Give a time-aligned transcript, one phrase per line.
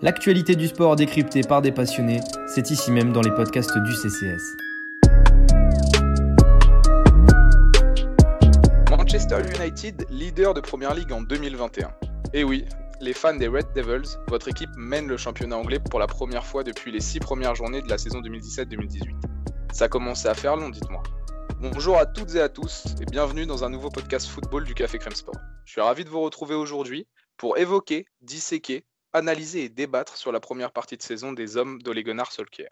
[0.00, 4.56] L'actualité du sport décryptée par des passionnés, c'est ici même dans les podcasts du CCS.
[8.90, 11.90] Manchester United, leader de Première Ligue en 2021.
[12.32, 12.64] Et oui,
[13.00, 16.62] les fans des Red Devils, votre équipe mène le championnat anglais pour la première fois
[16.62, 19.14] depuis les six premières journées de la saison 2017-2018.
[19.72, 21.02] Ça a commencé à faire long, dites-moi.
[21.60, 24.98] Bonjour à toutes et à tous et bienvenue dans un nouveau podcast football du Café
[24.98, 25.34] Crème Sport.
[25.64, 28.84] Je suis ravi de vous retrouver aujourd'hui pour évoquer, disséquer
[29.18, 32.70] analyser et débattre sur la première partie de saison des hommes d'Ole Gunnar Solskjaer.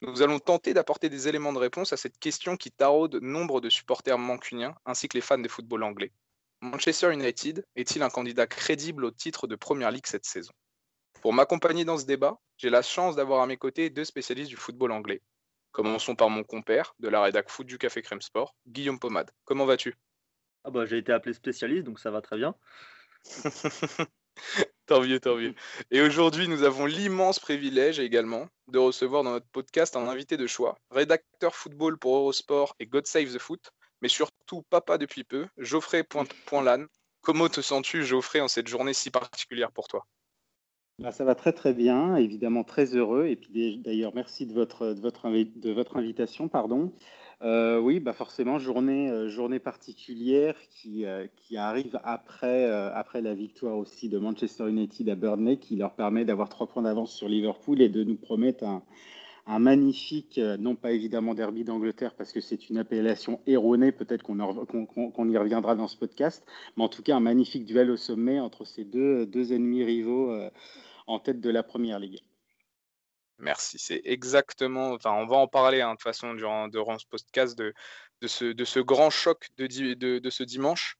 [0.00, 3.68] Nous allons tenter d'apporter des éléments de réponse à cette question qui taraude nombre de
[3.68, 6.12] supporters mancuniens ainsi que les fans des football anglais.
[6.60, 10.52] Manchester United est-il un candidat crédible au titre de Première Ligue cette saison?
[11.20, 14.56] Pour m'accompagner dans ce débat, j'ai la chance d'avoir à mes côtés deux spécialistes du
[14.56, 15.20] football anglais.
[15.72, 19.30] Commençons par mon compère de la rédac foot du Café Crème Sport, Guillaume Pomade.
[19.44, 19.96] Comment vas-tu?
[20.64, 22.54] Ah bah, J'ai été appelé spécialiste, donc ça va très bien.
[24.86, 25.54] tant mieux, tant mieux.
[25.90, 30.46] Et aujourd'hui, nous avons l'immense privilège également de recevoir dans notre podcast un invité de
[30.46, 33.70] choix, rédacteur football pour Eurosport et God Save the Foot,
[34.02, 36.86] mais surtout papa depuis peu, Geoffrey Pointlan.
[37.20, 40.06] Comment te sens-tu, Geoffrey, en cette journée si particulière pour toi?
[40.98, 43.26] Bah, ça va très très bien, évidemment très heureux.
[43.26, 46.48] Et puis d'ailleurs, merci de votre, de votre, de votre invitation.
[46.48, 46.92] Pardon.
[47.42, 53.34] Euh, oui, bah forcément, journée, euh, journée particulière qui, euh, qui arrive après, après la
[53.34, 57.28] victoire aussi de Manchester United à Burnley, qui leur permet d'avoir trois points d'avance sur
[57.28, 58.82] Liverpool et de nous promettre un,
[59.46, 64.38] un magnifique, non pas évidemment derby d'Angleterre, parce que c'est une appellation erronée, peut-être qu'on
[64.38, 66.44] y reviendra dans ce podcast,
[66.76, 70.32] mais en tout cas un magnifique duel au sommet entre ces deux, deux ennemis rivaux
[71.06, 72.20] en tête de la Première Ligue.
[73.38, 73.78] Merci.
[73.78, 74.92] C'est exactement.
[74.92, 77.72] Enfin, on va en parler hein, de toute façon durant, ce podcast de,
[78.20, 80.96] de, ce, grand choc de ce dimanche.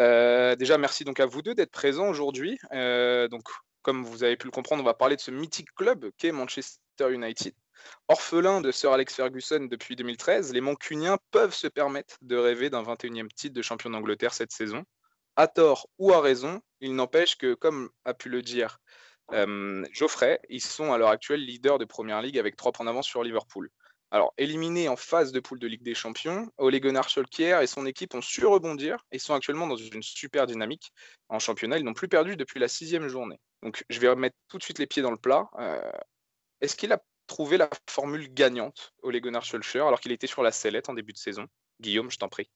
[0.00, 2.58] Euh, déjà, merci donc à vous deux d'être présents aujourd'hui.
[2.72, 3.42] Euh, donc,
[3.82, 7.10] comme vous avez pu le comprendre, on va parler de ce mythique club qu'est Manchester
[7.10, 7.54] United.
[8.08, 12.82] Orphelin de Sir Alex Ferguson depuis 2013, les Mancuniens peuvent se permettre de rêver d'un
[12.82, 14.84] 21e titre de champion d'Angleterre cette saison.
[15.34, 18.78] À tort ou à raison, il n'empêche que, comme a pu le dire
[19.30, 23.22] Geoffrey, ils sont à l'heure actuelle leaders de Première Ligue avec trois points d'avance sur
[23.22, 23.70] Liverpool.
[24.12, 27.86] Alors, éliminés en phase de poule de Ligue des Champions, Ole Gunnar Solskjaer et son
[27.86, 30.92] équipe ont su rebondir et sont actuellement dans une super dynamique
[31.30, 31.78] en championnat.
[31.78, 33.40] Ils n'ont plus perdu depuis la sixième journée.
[33.62, 35.48] Donc, je vais remettre tout de suite les pieds dans le plat.
[35.58, 35.80] Euh,
[36.60, 40.52] est-ce qu'il a trouvé la formule gagnante, Ole Gunnar Solskjaer, alors qu'il était sur la
[40.52, 41.46] sellette en début de saison?
[41.80, 42.50] Guillaume, je t'en prie.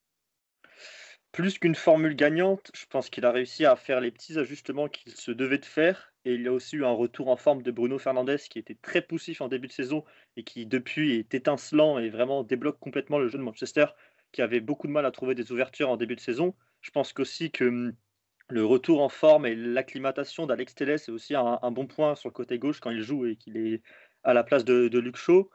[1.32, 5.16] Plus qu'une formule gagnante, je pense qu'il a réussi à faire les petits ajustements qu'il
[5.16, 7.70] se devait de faire et il y a aussi eu un retour en forme de
[7.70, 10.04] Bruno Fernandez qui était très poussif en début de saison
[10.36, 13.86] et qui depuis est étincelant et vraiment débloque complètement le jeu de Manchester
[14.32, 16.56] qui avait beaucoup de mal à trouver des ouvertures en début de saison.
[16.80, 17.92] Je pense qu'aussi que hum,
[18.48, 22.34] le retour en forme et l'acclimatation d'Alex Telles est aussi un, bon point sur le
[22.34, 23.82] côté gauche quand il joue et qu'il est
[24.24, 25.48] à la place de, de Luke Shaw.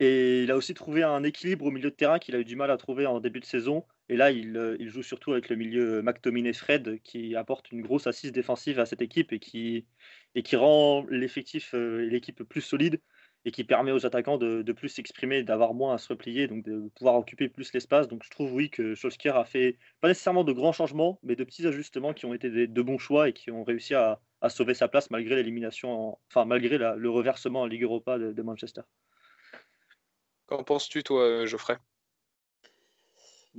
[0.00, 2.56] Et il a aussi trouvé un équilibre au milieu de terrain qu'il a eu du
[2.56, 3.84] mal à trouver en début de saison.
[4.08, 8.06] Et là, il, euh, il joue surtout avec le milieu McTominay-Fred qui apporte une grosse
[8.06, 9.84] assise défensive à cette équipe et qui,
[10.54, 13.00] rend l'effectif euh, l'équipe plus solide
[13.44, 16.88] et qui permet aux attaquants de, plus s'exprimer, d'avoir moins à se replier, donc de
[16.96, 18.08] pouvoir occuper plus l'espace.
[18.08, 21.44] Donc je trouve, oui, que Solskjaer a fait pas nécessairement de grands changements, mais de
[21.44, 24.74] petits ajustements qui ont été de, bons choix et qui ont réussi à, à sauver
[24.74, 28.82] sa place malgré l'élimination, enfin malgré le reversement en Ligue Europa de, de Manchester.
[30.46, 31.76] Qu'en penses-tu, toi, Geoffrey?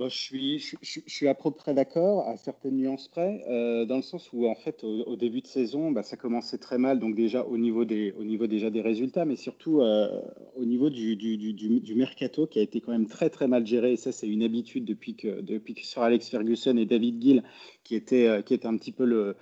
[0.06, 4.02] Je, suis, je, suis à peu près d'accord, à certaines nuances près, euh, dans le
[4.02, 7.44] sens où, en fait, au, début de saison, bah, ça commençait très mal, donc déjà
[7.44, 8.14] au niveau des,
[8.48, 10.08] déjà des résultats, mais surtout euh,
[10.54, 13.94] au niveau du, mercato qui a été quand même très très mal géré.
[13.94, 17.42] Et ça, c'est une habitude depuis que, depuis Sir Alex Ferguson et David Gill,
[17.82, 19.34] qui était, euh, un petit peu le,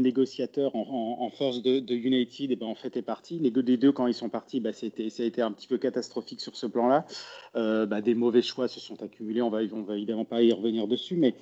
[0.00, 3.38] négociateur en, force de, United, et ben, en fait, est parti.
[3.38, 6.56] Les deux, quand ils sont partis, bah, ça a été un petit peu catastrophique sur
[6.56, 7.06] ce plan-là.
[7.54, 11.16] Bah, des mauvais choix se sont accumulés on va, va évidemment pas y revenir dessus,
[11.16, 11.34] mais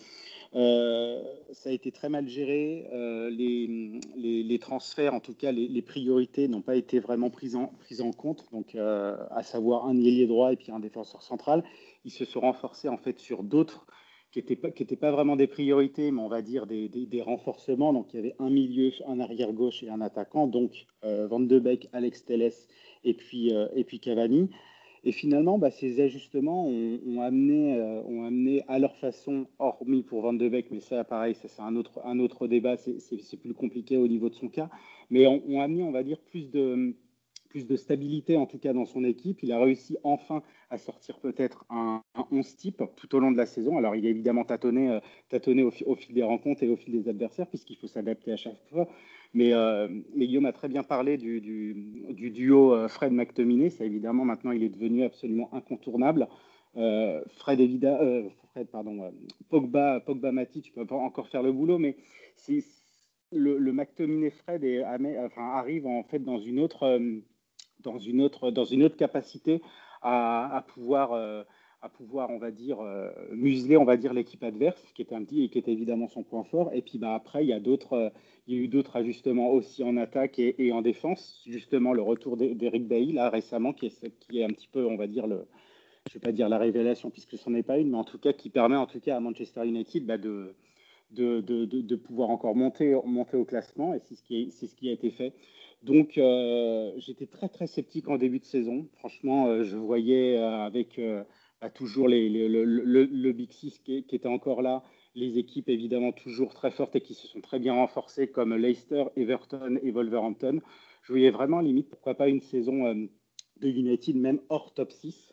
[0.54, 1.22] euh,
[1.52, 2.88] ça a été très mal géré.
[2.92, 8.46] Euh, les, transferts, en tout cas les, priorités, n'ont pas été vraiment prises en, compte.
[8.52, 11.64] Donc, euh, à savoir un ailier droit et puis un défenseur central.
[12.04, 13.86] Ils se sont renforcés en fait sur d'autres
[14.30, 17.92] qui n'étaient pas, vraiment des priorités, mais on va dire des, renforcements.
[17.92, 20.46] Donc, il y avait un milieu, un arrière gauche et un attaquant.
[20.46, 22.52] Donc, Van de Beek, Alex Telles
[23.04, 24.50] et puis Cavani.
[25.04, 30.22] Et finalement, bah, ces ajustements ont, amené, euh, ont amené à leur façon, hormis pour
[30.22, 33.96] Van de Beek, mais ça, pareil, c'est un autre, un autre débat, c'est plus compliqué
[33.96, 34.68] au niveau de son cas,
[35.10, 36.96] mais ont, amené, on va dire, plus de,
[37.48, 39.42] plus de stabilité, en tout cas dans son équipe.
[39.42, 43.46] Il a réussi enfin à sortir peut-être un, 11 type tout au long de la
[43.46, 43.78] saison.
[43.78, 47.08] Alors, il a évidemment tâtonné, euh, tâtonné au, fil des rencontres et au fil des
[47.08, 48.88] adversaires, puisqu'il faut s'adapter à chaque fois.
[49.34, 49.52] Mais,
[50.16, 51.40] Guillaume a très bien parlé du,
[52.30, 53.70] duo Fred McTominay.
[53.70, 56.28] Ça, évidemment, maintenant, il est devenu absolument incontournable.
[56.74, 59.12] Fred, évidemment, Fred, pardon,
[59.50, 61.96] Pogba, Pogba Matic peux pas encore faire le boulot, mais
[63.32, 64.64] le, le McTominay Fred
[65.36, 66.98] arrive en fait dans une autre,
[67.80, 69.60] dans une autre, dans une autre capacité
[70.02, 71.42] à, pouvoir, euh,
[71.80, 75.22] à pouvoir, on va dire, euh, museler, on va dire, l'équipe adverse, qui était un
[75.22, 76.70] petit et qui était évidemment son point fort.
[76.72, 78.10] Et puis bah, après, il y a d'autres, euh,
[78.46, 81.44] il y a eu d'autres ajustements aussi en attaque et, en défense.
[81.46, 84.96] Justement, le retour d'Eric Bailly là récemment, qui est, qui est un petit peu, on
[84.96, 85.46] va dire, le,
[86.08, 88.32] je vais pas dire la révélation puisque ce n'est pas une, mais en tout cas
[88.32, 90.54] qui permet en tout cas à Manchester United bah, de,
[91.12, 93.94] de, de, de, pouvoir encore monter, monter au classement.
[93.94, 95.32] Et c'est ce qui, c'est ce qui a été fait.
[95.84, 98.88] Donc, euh, j'étais très, très sceptique en début de saison.
[98.98, 100.98] Franchement, je voyais avec
[101.60, 104.82] bah, toujours les, le, Big Six qui, était encore là,
[105.14, 109.04] les équipes évidemment toujours très fortes et qui se sont très bien renforcées comme Leicester,
[109.16, 110.60] Everton et Wolverhampton.
[111.02, 115.32] Je voyais vraiment limite, pourquoi pas une saison de United, même hors top 6.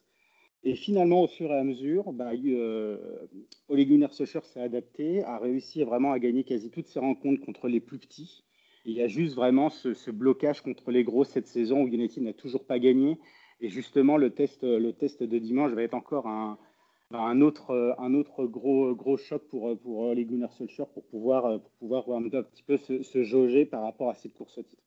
[0.63, 2.31] Et finalement, au fur et à mesure, bah,
[3.67, 7.67] Ole Gunnar Solskjaer s'est adapté, a réussi vraiment à gagner quasi toutes ses rencontres contre
[7.67, 8.45] les plus petits
[8.85, 12.33] il y a juste vraiment ce, blocage contre les gros cette saison où United n'a
[12.33, 13.19] toujours pas gagné.
[13.65, 19.41] Et justement, le test, le test de dimanche va être encore un, autre, gros, choc
[19.49, 23.81] pour, pour les Gunnar Solskjaer pour pouvoir, pour pouvoir un petit peu se, jauger par
[23.81, 24.83] rapport à cette course au titre.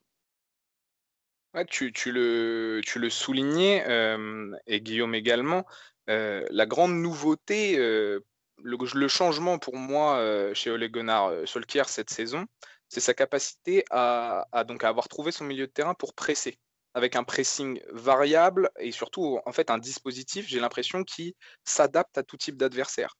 [1.70, 2.80] Tu, le,
[3.10, 5.66] soulignais, euh, et Guillaume également,
[6.08, 8.20] euh, la grande nouveauté, euh,
[8.62, 10.22] le, changement pour moi
[10.54, 12.46] chez Ole Gunnar Solskjaer cette saison,
[12.88, 16.60] c'est sa capacité à, donc avoir trouvé son milieu de terrain pour presser,
[16.94, 22.22] avec un pressing variable et surtout en fait un dispositif, j'ai l'impression, qui s'adapte à
[22.22, 23.16] tout type d'adversaire.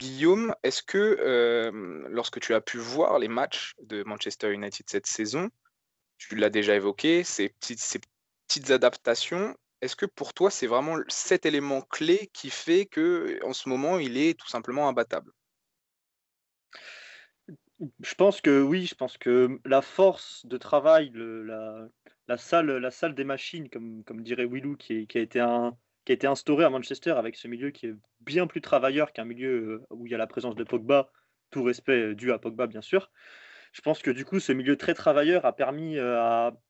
[0.00, 1.70] Guillaume, est-ce que euh,
[2.08, 5.48] lorsque tu as pu voir les matchs de Manchester United cette saison,
[6.18, 11.82] tu l'as déjà évoqué, ces petites, adaptations, est-ce que pour toi c'est vraiment cet élément
[11.82, 15.32] clé qui fait que en ce moment il est tout simplement imbattable?
[18.00, 21.88] Je pense que oui, je pense que la force de travail, la,
[22.28, 25.44] la, salle, des machines, comme, dirait Willou, qui, a été
[26.04, 29.24] qui a été instauré à Manchester avec ce milieu qui est bien plus travailleur qu'un
[29.24, 31.10] milieu euh, où il y a la présence de Pogba,
[31.50, 33.10] tout respect dû à Pogba bien sûr.
[33.74, 36.16] Je pense que du coup, ce milieu très travailleur a permis euh,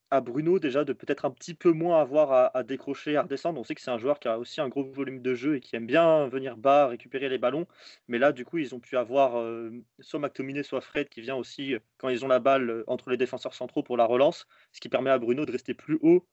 [0.09, 3.59] à, Bruno déjà de peut-être un petit peu moins avoir à, décrocher, à redescendre.
[3.59, 5.59] On sait que c'est un joueur qui a aussi un gros volume de jeu et
[5.59, 7.67] qui aime bien venir bas, récupérer les ballons.
[8.07, 9.69] Mais là, du coup, ils ont pu avoir euh,
[9.99, 13.17] soit McTominay, soit Fred qui vient aussi euh, quand ils ont la balle entre les
[13.17, 16.25] défenseurs centraux pour la relance, ce qui permet à Bruno de rester plus haut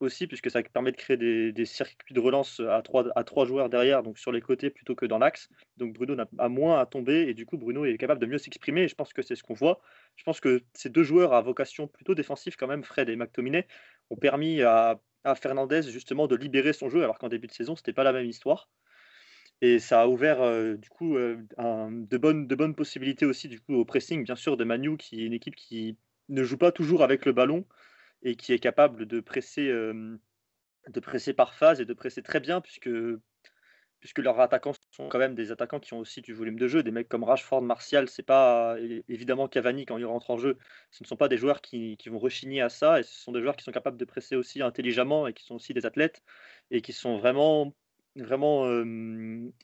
[0.00, 3.68] aussi, puisque ça permet de créer des, circuits de relance à trois, à trois joueurs
[3.68, 5.48] derrière, donc sur les côtés plutôt que dans l'axe.
[5.76, 8.82] Donc Bruno a, moins à tomber et du coup Bruno est capable de mieux s'exprimer
[8.82, 9.80] et je pense que c'est ce qu'on voit.
[10.16, 13.66] Je pense que ces deux joueurs à vocation plutôt défensive quand même, Fred et McTominay,
[14.10, 15.00] ont permis à,
[15.42, 18.26] Fernandez justement de libérer son jeu alors qu'en début de saison c'était pas la même
[18.26, 18.70] histoire.
[19.60, 23.60] Et ça a ouvert euh, du coup euh, de, bonnes, de bonnes possibilités aussi du
[23.60, 25.98] coup au pressing bien sûr de Manu qui est une équipe qui
[26.28, 27.66] ne joue pas toujours avec le ballon
[28.22, 32.60] et qui est capable de presser, de presser par phase et de presser très bien
[32.60, 32.90] puisque,
[34.00, 36.82] puisque leurs attaquants sont quand même des attaquants qui ont aussi du volume de jeu.
[36.82, 38.76] Des mecs comme Rashford, Martial, c'est pas
[39.08, 40.58] évidemment Cavani quand il rentre en jeu.
[40.90, 43.32] Ce ne sont pas des joueurs qui, qui, vont rechigner à ça et ce sont
[43.32, 46.22] des joueurs qui sont capables de presser aussi intelligemment et qui sont aussi des athlètes
[46.70, 47.74] et qui sont vraiment
[48.22, 48.64] vraiment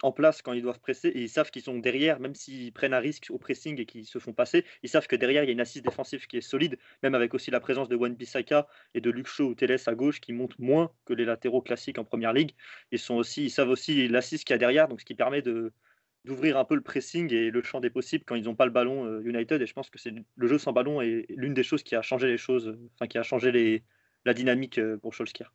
[0.02, 2.94] en place quand ils doivent presser et ils savent qu'ils sont derrière, même s'ils prennent
[2.94, 5.50] un risque au pressing et qu'ils se font passer, ils savent que derrière il y
[5.50, 8.66] a une assise défensive qui est solide, même avec aussi la présence de Wan Bissaka
[8.94, 11.99] et de Luke Shaw ou Teles à gauche qui montent moins que les latéraux classiques
[11.99, 12.52] en première ligue.
[12.90, 15.42] Ils, sont aussi, ils savent aussi l'assise qu'il y a derrière, donc ce qui permet
[15.42, 18.73] d'ouvrir un peu le pressing et le champ des possibles quand ils n'ont pas le
[18.73, 21.82] ballon United et je pense que c'est le jeu sans ballon est l'une des choses
[21.82, 23.82] qui a changé les choses, enfin qui a changé
[24.25, 25.52] la dynamique pour Solskjaer.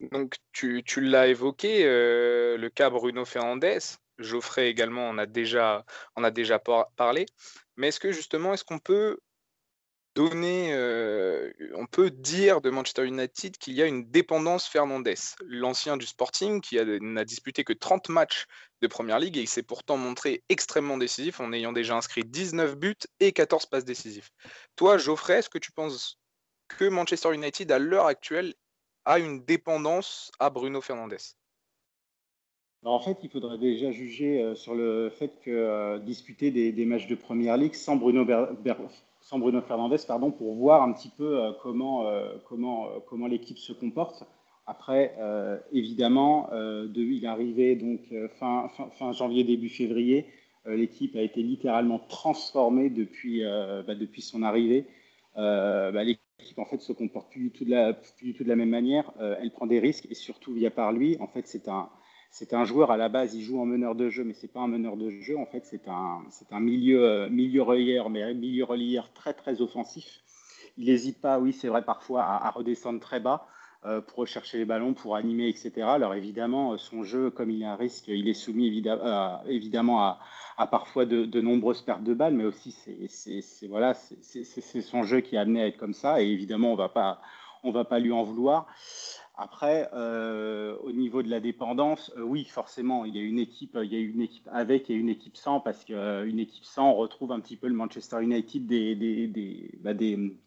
[0.00, 3.78] Donc, tu, l'as évoqué, euh, le cas Bruno Fernandez.
[4.18, 7.26] Geoffrey également en a déjà, en a déjà parlé.
[7.76, 9.18] Mais est-ce que justement, est-ce qu'on peut
[10.14, 15.14] donner, euh, on peut dire de Manchester United qu'il y a une dépendance Fernandez,
[15.46, 18.46] l'ancien du Sporting qui n'a disputé que 30 matchs
[18.82, 22.76] de Première Ligue et il s'est pourtant montré extrêmement décisif en ayant déjà inscrit 19
[22.76, 24.30] buts et 14 passes décisives.
[24.76, 26.18] Toi, Geoffrey, est-ce que tu penses
[26.68, 28.54] que Manchester United, à l'heure actuelle,
[29.04, 31.34] a une dépendance à Bruno Fernandez
[32.88, 37.08] en fait, il faudrait déjà juger euh, sur le fait que euh, disputer des, matchs
[37.08, 38.26] de Première Ligue sans Bruno,
[39.20, 42.06] sans Bruno Fernandez pardon, pour voir un petit peu euh, comment,
[42.48, 44.24] comment, comment l'équipe se comporte.
[44.66, 45.16] Après,
[45.72, 48.02] évidemment, de, il est arrivé donc,
[48.38, 50.26] fin, fin, fin, janvier, début février.
[50.64, 54.86] L'équipe a été littéralement transformée depuis, bah, depuis son arrivée.
[55.34, 56.04] Bah,
[56.56, 58.70] en fait se comporte plus du tout de la, plus du tout de la même
[58.70, 59.12] manière.
[59.18, 61.16] elle prend des risques et surtout via par lui.
[61.20, 61.88] En fait, c'est un,
[62.30, 64.60] c'est un joueur à la base, il joue en meneur de jeu, mais c'est pas
[64.60, 65.36] un meneur de jeu.
[65.36, 70.22] En fait, c'est un, c'est un milieu, milieu relieur, mais milieu relieur très très offensif.
[70.76, 73.69] Il n'hésite pas, oui, c'est vrai parfois à, redescendre très bas euh,
[74.06, 75.72] pour rechercher les ballons, pour animer, etc.
[75.82, 78.66] Alors évidemment, son jeu, comme il est un risque, il est soumis
[79.46, 83.40] évidemment à, parfois de, nombreuses pertes de balles, mais aussi c'est,
[84.82, 86.22] son jeu qui est amené à être comme ça.
[86.22, 86.88] Et évidemment, on
[87.62, 88.66] on va pas lui en vouloir.
[89.42, 93.74] Après, euh, au niveau de la dépendance, euh, oui, forcément, il y a une équipe,
[93.74, 93.80] a
[94.52, 97.72] avec et une équipe sans, parce qu'une équipe sans, on retrouve un petit peu le
[97.72, 100.38] Manchester United des, bah, des,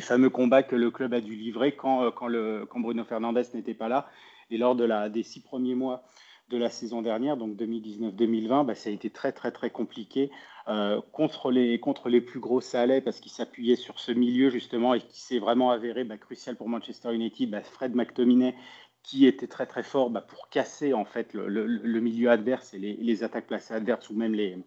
[0.00, 3.42] fameux combats que le club a dû livrer quand, euh, quand, le, quand Bruno Fernandez
[3.54, 4.08] n'était pas là.
[4.50, 6.04] Et lors de la, des six premiers mois
[6.50, 10.30] de la saison dernière, donc 2019-2020, bah, ça a été très très très compliqué
[10.68, 14.94] euh, contre, les, contre les plus gros salais parce qu'ils s'appuyaient sur ce milieu justement
[14.94, 18.54] et qui s'est vraiment avéré bah, crucial pour Manchester United, bah, Fred McTominay
[19.02, 23.46] qui était très très fort pour casser en fait le, milieu adverse et les, attaques
[23.46, 24.58] placées adverses ou même les,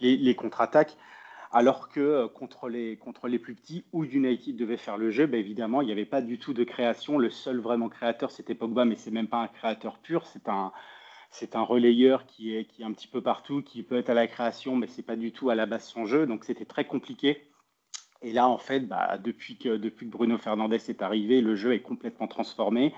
[0.00, 0.96] les contre-attaques.
[1.56, 5.26] Alors que euh, contre les, contre les plus petits, où United devait faire le jeu,
[5.26, 7.16] bah, évidemment, il n'y avait pas du tout de création.
[7.16, 10.26] Le seul vraiment créateur, c'était Pogba, mais c'est même pas un créateur pur.
[10.26, 10.72] C'est un,
[11.30, 14.26] c'est un relayeur qui est, qui un petit peu partout, qui peut être à la
[14.26, 16.26] création, mais c'est pas du tout à la base son jeu.
[16.26, 17.48] Donc c'était très compliqué.
[18.22, 21.72] Et là, en fait, bah, depuis, que, depuis que Bruno Fernandez est arrivé, le jeu
[21.72, 22.92] est complètement transformé.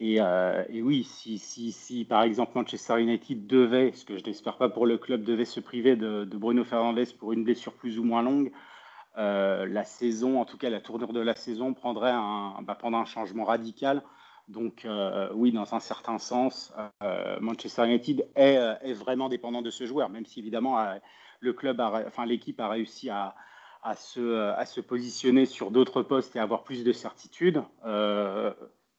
[0.00, 4.56] Et, euh, oui, si, si, si, par exemple Manchester United devait, ce que je n'espère
[4.56, 8.04] pas pour le club, devait se priver de, Bruno Fernandez pour une blessure plus ou
[8.04, 8.52] moins longue,
[9.16, 13.04] euh, la saison, en tout cas la tournure de la saison, prendrait un, bah, un
[13.04, 14.02] changement radical.
[14.46, 16.72] Donc euh, oui, dans un certain sens,
[17.40, 20.78] Manchester United euh, est, vraiment dépendant de ce joueur, même si évidemment
[21.40, 23.34] le club, enfin l'équipe a réussi à,
[23.96, 27.62] se, positionner sur d'autres postes et avoir plus de certitude.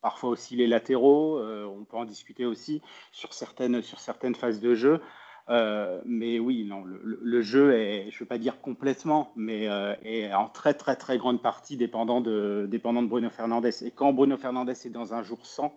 [0.01, 4.75] Parfois aussi les latéraux, on peut en discuter aussi sur certaines, sur certaines phases de
[4.75, 5.01] jeu.
[5.49, 9.95] Euh, mais oui, non, le, jeu est, je ne veux pas dire complètement, mais euh,
[10.03, 13.83] est en très très très grande partie dépendant de, dépendant de Bruno Fernandez.
[13.83, 15.75] Et quand Bruno Fernandez est dans un jour sans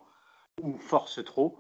[0.62, 1.58] ou force trop,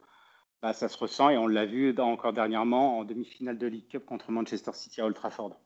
[0.60, 4.04] bah, ça se ressent et on l'a vu encore dernièrement en demi-finale de League Cup
[4.04, 5.56] contre Manchester City à Old Trafford.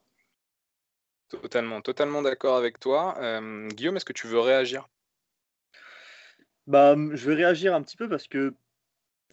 [1.28, 3.16] Totalement, totalement d'accord avec toi.
[3.18, 4.88] Euh, Guillaume, est-ce que tu veux réagir?
[6.66, 8.54] Bah, Je vais réagir un petit peu parce que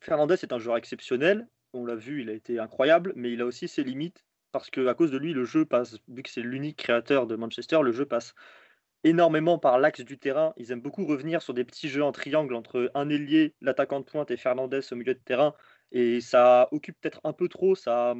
[0.01, 3.45] Fernandez est un joueur exceptionnel on l'a vu, il a été incroyable, mais il a
[3.45, 6.77] aussi ses limites parce qu'à cause de lui, le jeu passe, vu que c'est l'unique
[6.77, 8.35] créateur de Manchester, le jeu passe
[9.03, 10.53] énormément par l'axe du terrain.
[10.57, 14.05] Ils aiment beaucoup revenir sur des petits jeux en triangle entre un ailier, l'attaquant de
[14.05, 15.55] pointe et Fernandez au milieu de terrain.
[15.91, 18.15] Et ça occupe peut-être un peu trop, ça,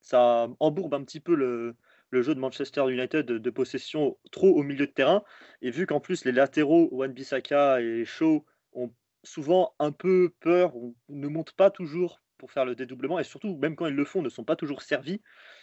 [0.00, 1.76] ça embourbe un petit peu le,
[2.20, 5.22] jeu de Manchester United de, possession trop au milieu de terrain.
[5.62, 8.92] Et vu qu'en plus les latéraux, Wan-Bissaka et Shaw, ont
[9.24, 13.56] souvent un peu peur, ou ne montent pas toujours pour faire le dédoublement et surtout,
[13.56, 15.20] même quand ils le font, ne sont pas toujours servis.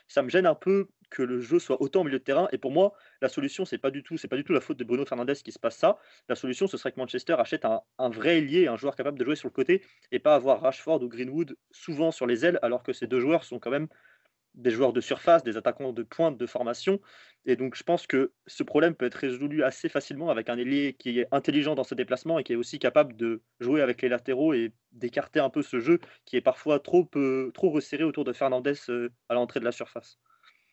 [0.08, 2.48] Ça me gêne un peu que le jeu soit autant au milieu de terrain.
[2.53, 4.77] Et pour moi, la solution, c'est pas du tout, c'est pas du tout la faute
[4.77, 5.98] de Bruno Fernandez qui se passe ça.
[6.29, 9.25] La solution, ce serait que Manchester achète un, un vrai ailier, un joueur capable de
[9.25, 12.82] jouer sur le côté et pas avoir Rashford ou Greenwood souvent sur les ailes, alors
[12.82, 13.89] que ces deux joueurs sont quand même
[14.60, 17.00] des joueurs de surface, des attaquants de pointe de formation.
[17.46, 20.96] Et donc, je pense que ce problème peut être résolu assez facilement avec un ailier
[21.00, 24.10] qui est intelligent dans ses déplacements et qui est aussi capable de jouer avec les
[24.10, 27.10] latéraux et d'écarter un peu ce jeu qui est parfois trop,
[27.54, 30.20] trop resserré autour de Fernandez euh, à l'entrée de la surface.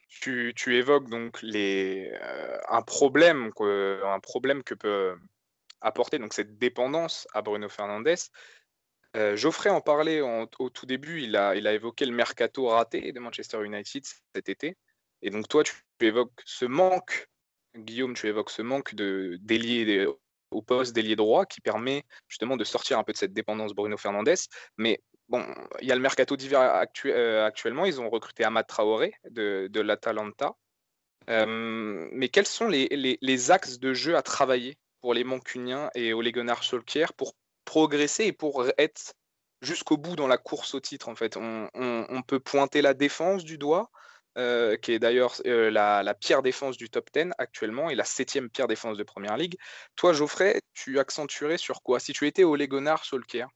[0.08, 5.16] Tu, évoques donc les, euh, un, problème, un problème que peut
[5.80, 8.16] apporter donc cette dépendance à Bruno Fernandez.
[9.16, 13.64] Euh, Geoffrey en parlait au tout début, il a, évoqué le mercato raté de Manchester
[13.64, 14.04] United
[14.34, 14.76] cet été.
[15.22, 17.28] Et donc toi, tu, évoques ce manque,
[17.76, 20.06] Guillaume, tu évoques ce manque de d'ailier
[20.50, 23.96] au poste d'ailier droit qui permet justement de sortir un peu de cette dépendance Bruno
[23.96, 24.34] Fernandez.
[24.76, 25.44] Mais bon,
[25.80, 26.60] il y a le mercato d'hiver
[27.06, 30.54] euh, actuellement, ils ont recruté Amad Traoré de, l'Atalanta.
[31.28, 36.30] Euh, mais quels sont les, axes de jeu à travailler pour les Mancuniens et Ole
[36.30, 36.62] Gunnar
[37.16, 37.34] pour
[37.66, 39.12] progresser et pour être
[39.60, 41.36] jusqu'au bout dans la course au titre, en fait.
[41.36, 43.90] On, peut pointer la défense du doigt,
[44.38, 48.48] euh, qui est d'ailleurs euh, la, pire défense du top 10 actuellement et la septième
[48.48, 49.56] pire défense de Première Ligue.
[49.96, 52.00] Toi, Geoffrey, tu accentuerais sur quoi?
[52.00, 53.48] Si tu étais au Legonard Solskjaer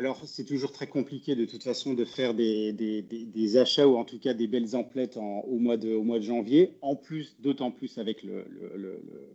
[0.00, 4.18] alors, c'est toujours très compliqué de toute façon de faire des, achats ou en tout
[4.18, 6.78] cas des belles emplettes au, mois de, janvier.
[6.80, 8.26] En plus, d'autant plus avec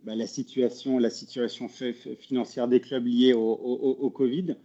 [0.02, 0.98] bah, la situation,
[2.18, 4.56] financière des clubs liée au, Covid.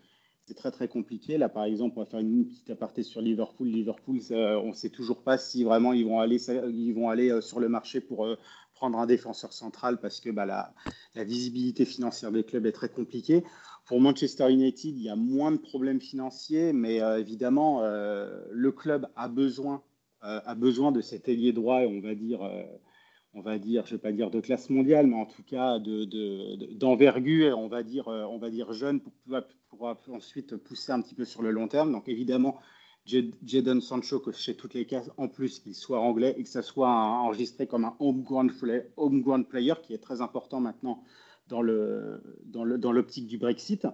[0.48, 1.38] c'est très très compliqué.
[1.38, 3.68] Là, par exemple, on va faire une petite aparté sur Liverpool.
[3.68, 8.02] Liverpool, on ne sait toujours pas si vraiment ils vont aller, aller sur le marché
[8.02, 8.26] pour
[8.82, 13.44] prendre un défenseur central parce que bah, la, visibilité financière des clubs est très compliquée.
[13.86, 19.28] Pour Manchester United, il y a moins de problèmes financiers, mais évidemment, le club a
[19.28, 19.84] besoin,
[20.22, 22.42] a besoin de cet ailier droit, on va dire
[23.34, 25.80] on va dire, je ne vais pas dire de classe mondiale, mais en tout cas
[25.80, 29.14] d'envergure, de, on, va dire, on va dire jeune, pour,
[29.70, 31.92] pour, ensuite pousser un petit peu sur le long terme.
[31.92, 32.60] Donc évidemment,
[33.06, 36.90] Jadon Sancho, chez toutes les cases, en plus qu'il soit anglais et que ça soit
[36.90, 38.52] enregistré comme un homegrown,
[38.98, 41.04] home player, qui est très important maintenant
[41.52, 43.88] dans l'optique dans le, du Brexit.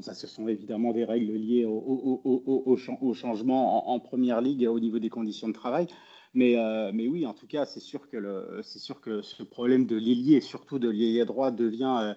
[0.00, 2.76] ça, ce sont évidemment des règles liées au,
[3.14, 5.86] changement en, en, première ligue au niveau des conditions de travail.
[6.34, 9.96] Mais, euh, mais oui, en tout cas, c'est sûr, que sûr que ce problème de
[9.96, 12.14] l'ailier, et surtout de l'ailier droit, devient, euh,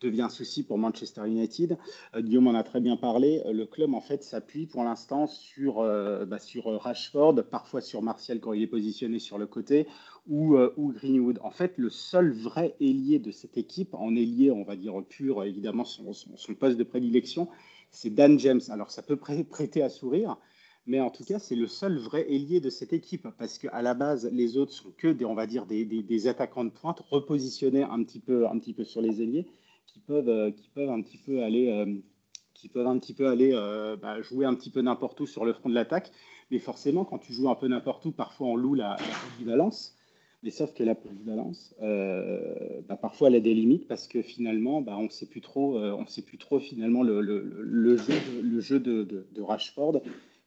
[0.00, 1.76] devient un souci pour Manchester United.
[2.16, 3.42] Euh, Guillaume en a très bien parlé.
[3.52, 8.54] Le club, en fait, s'appuie pour l'instant sur, bah, sur Rashford, parfois sur Martial quand
[8.54, 9.86] il est positionné sur le côté,
[10.26, 11.38] ou, Greenwood.
[11.42, 15.44] En fait, le seul vrai ailier de cette équipe, en ailier, on va dire pur,
[15.44, 17.48] évidemment, son poste de prédilection,
[17.90, 18.60] c'est Dan James.
[18.70, 20.38] Alors, ça peut prêter à sourire.
[20.88, 23.92] Mais en tout cas, c'est le seul vrai ailier de cette équipe parce qu'à la
[23.92, 28.02] base, les autres sont que des, on va dire, des, attaquants de pointe repositionnés un
[28.02, 29.46] petit peu, un petit peu sur les ailiers
[29.86, 31.94] qui peuvent, euh, qui peuvent un petit peu aller, euh,
[32.54, 35.44] qui peuvent un petit peu aller euh, bah, jouer un petit peu n'importe où sur
[35.44, 36.10] le front de l'attaque.
[36.50, 38.96] Mais forcément, quand tu joues un peu n'importe où, parfois on loue la,
[39.36, 39.94] polyvalence.
[40.42, 44.96] Mais sauf que la polyvalence, bah, parfois elle a des limites parce que finalement, bah,
[44.96, 47.20] on ne sait plus trop, on sait plus trop finalement le,
[47.98, 50.00] jeu, de, le jeu de Rashford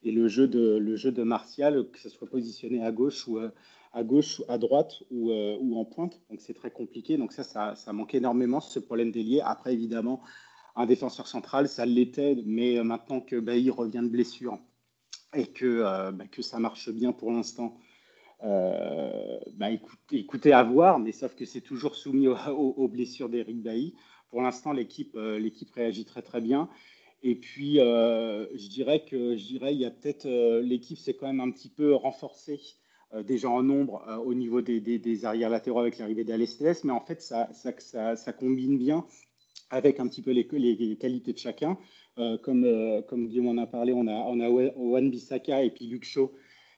[0.03, 3.37] et le jeu de, le jeu de Martial, que ce soit positionné à gauche ou
[3.37, 3.49] euh,
[3.93, 6.19] à gauche, à droite ou, euh, ou en pointe.
[6.29, 7.17] Donc c'est très compliqué.
[7.17, 9.41] Donc ça, ça, manque énormément ce problème d'ailier.
[9.43, 10.21] Après, évidemment,
[10.75, 14.57] un défenseur central, ça l'était, mais euh, maintenant que Bailly revient de blessure
[15.33, 17.77] et que, bah, que ça marche bien pour l'instant,
[18.41, 19.69] bah,
[20.11, 23.93] écoutez, à voir, mais sauf que c'est toujours soumis aux, blessures d'Eric Bailly.
[24.29, 25.15] Pour l'instant, l'équipe
[25.73, 26.67] réagit très très bien.
[27.23, 31.13] Et puis, euh, je dirais que je dirais, il y a peut-être euh, l'équipe s'est
[31.13, 32.59] quand même un petit peu renforcée
[33.13, 37.21] euh, déjà en nombre au niveau des, arrières latéraux avec l'arrivée d'Alestes, mais en fait,
[37.21, 39.05] ça, combine bien
[39.69, 40.47] avec un petit peu les,
[40.97, 41.77] qualités de chacun.
[42.41, 46.05] comme, comme Guillaume en a parlé, on a, on a Wan Bissaka et puis Luke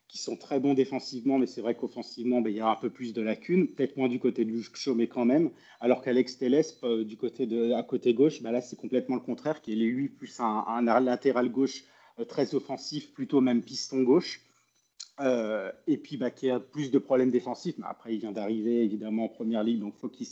[0.07, 2.89] qui sont très bons défensivement, mais c'est vrai qu'offensivement, ben, il y a un peu
[2.89, 5.49] plus de lacunes, peut-être moins du côté de Lucho, mais quand même.
[5.79, 9.21] Alors qu'Alex Teles, euh, du côté de, à côté gauche, ben là, c'est complètement le
[9.21, 11.83] contraire, qui est lui plus un, latéral gauche
[12.19, 14.41] euh, très offensif, plutôt même piston gauche.
[15.19, 17.77] Euh, et puis bah, qui a plus de problèmes défensifs.
[17.77, 20.27] Mais après, il vient d'arriver évidemment en première ligue, donc faut qu'il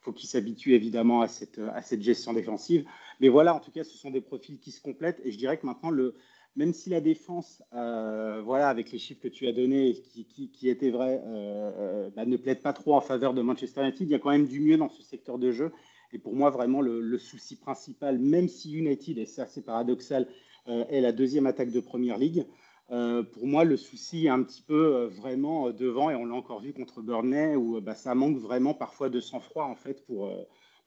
[0.00, 2.86] faut qu'il s'habitue évidemment à cette, à cette gestion défensive.
[3.20, 5.20] Mais voilà, en tout cas, ce sont des profils qui se complètent.
[5.24, 6.14] Et je dirais que maintenant, le,
[6.58, 10.68] même si la défense, euh, voilà, avec les chiffres que tu as donnés, qui, qui,
[10.68, 14.10] étaient vrais, euh, euh, bah, ne plaident pas trop en faveur de Manchester United, il
[14.10, 15.70] y a quand même du mieux dans ce secteur de jeu.
[16.12, 20.26] Et pour moi, vraiment, le, souci principal, même si United, et c'est paradoxal,
[20.66, 22.44] est la deuxième attaque de Première Ligue,
[22.88, 26.72] pour moi, le souci est un petit peu vraiment devant, et on l'a encore vu
[26.72, 30.32] contre Burnley, où bah, ça manque vraiment parfois de sang-froid, en fait, pour,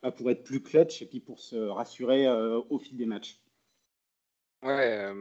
[0.03, 2.27] bah, pour être plus clutch et puis pour se rassurer
[2.69, 3.40] au fil des matchs.
[4.63, 5.11] Ouais,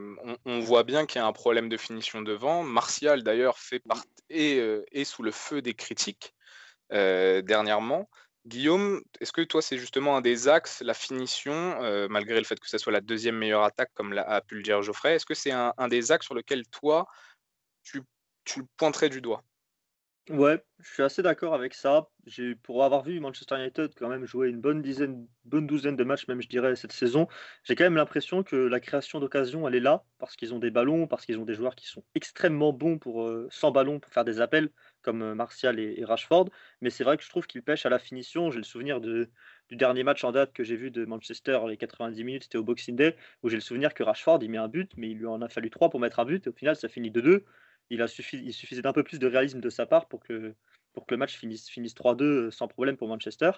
[0.44, 2.62] on, voit bien qu'il y a un problème de finition devant.
[2.62, 4.59] Martial, d'ailleurs, fait part et
[4.92, 6.35] est sous le feu des critiques
[6.90, 8.11] dernièrement.
[8.46, 12.68] Guillaume, est-ce que toi, c'est justement un des axes, la finition, malgré le fait que
[12.68, 15.35] ce soit la deuxième meilleure attaque, comme l'a, a pu le dire Geoffrey, est-ce que
[15.35, 17.07] c'est un, des axes sur lequel toi,
[17.83, 18.03] tu,
[18.44, 19.42] tu pointerais du doigt?
[20.31, 22.09] Ouais, je suis assez d'accord avec ça.
[22.62, 26.29] Pour avoir vu Manchester United quand même jouer une bonne dizaine, bonne douzaine de matchs,
[26.29, 27.27] même je dirais cette saison,
[27.64, 30.71] j'ai quand même l'impression que la création d'occasion elle est là parce qu'ils ont des
[30.71, 34.12] ballons, parce qu'ils ont des joueurs qui sont extrêmement bons pour euh, sans ballon pour
[34.12, 34.71] faire des appels
[35.03, 36.49] comme euh, Martial et, Rashford.
[36.81, 38.53] Mais c'est vrai que je trouve qu'ils pêchent à la finition.
[38.53, 39.31] J'ai le souvenir de,
[39.69, 42.62] du dernier match en date que j'ai vu de Manchester, les 90 minutes, c'était au
[42.62, 45.27] Boxing Day, où j'ai le souvenir que Rashford il met un but, mais il lui
[45.27, 46.47] en a fallu trois pour mettre un but.
[46.47, 47.45] Et au final, ça finit de deux
[47.90, 50.55] il, suffisait d'un peu plus de réalisme de sa part pour que,
[51.11, 53.53] le match finisse, finisse 3-2 euh, sans problème pour Manchester.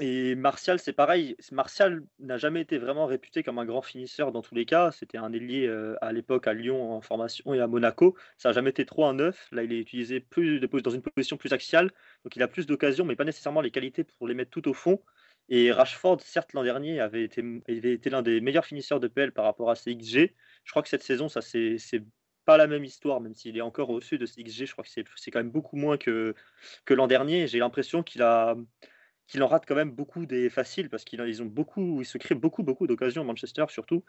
[0.00, 1.36] Et Martial, c'est pareil.
[1.50, 4.92] Martial n'a jamais été vraiment réputé comme un grand finisseur dans tous les cas.
[4.92, 8.16] C'était un ailier euh, à l'époque à Lyon en formation et à Monaco.
[8.36, 9.48] Ça n'a jamais été trop un neuf.
[9.50, 11.90] Là, il est utilisé plus dans une position plus axiale.
[12.24, 14.74] Donc, il a plus d'occasions, mais pas nécessairement les qualités pour les mettre tout au
[14.74, 15.02] fond.
[15.48, 19.32] Et Rashford, certes, l'an dernier, avait été, avait été l'un des meilleurs finisseurs de PL
[19.32, 20.34] par rapport à ses XG.
[20.64, 21.78] Je crois que cette saison, ça c'est
[22.44, 24.66] pas la même histoire, même s'il est encore au-dessus de XG.
[24.66, 26.34] Je crois que c'est quand même beaucoup moins que,
[26.88, 27.46] l'an dernier.
[27.46, 28.66] J'ai l'impression qu'il en
[29.46, 32.86] rate quand même beaucoup des faciles parce qu'ils ont beaucoup, ils se créent beaucoup, beaucoup
[32.86, 34.04] d'occasions, Manchester surtout.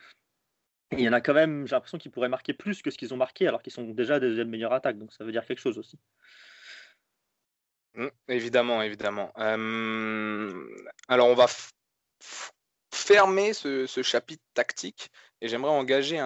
[0.91, 3.13] il y en a quand même, j'ai l'impression qu'ils pourraient marquer plus que ce qu'ils
[3.13, 5.77] ont marqué alors qu'ils sont déjà des meilleures attaques, donc ça veut dire quelque chose
[5.77, 5.99] aussi.
[7.99, 9.33] Mmh, évidemment, évidemment.
[9.35, 11.47] alors on va
[12.93, 16.17] fermer ce, chapitre tactique et j'aimerais engager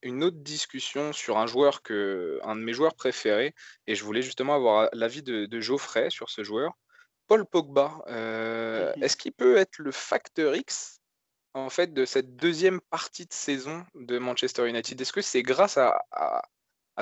[0.00, 3.54] une autre discussion sur un joueur que, un de mes joueurs préférés
[3.86, 6.72] et je voulais justement avoir l'avis de, de Geoffrey sur ce joueur.
[7.26, 11.02] Paul Pogba, euh, est-ce qu'il peut être le facteur X
[11.52, 14.98] en fait de cette deuxième partie de saison de Manchester United?
[14.98, 16.02] Est-ce que c'est grâce à,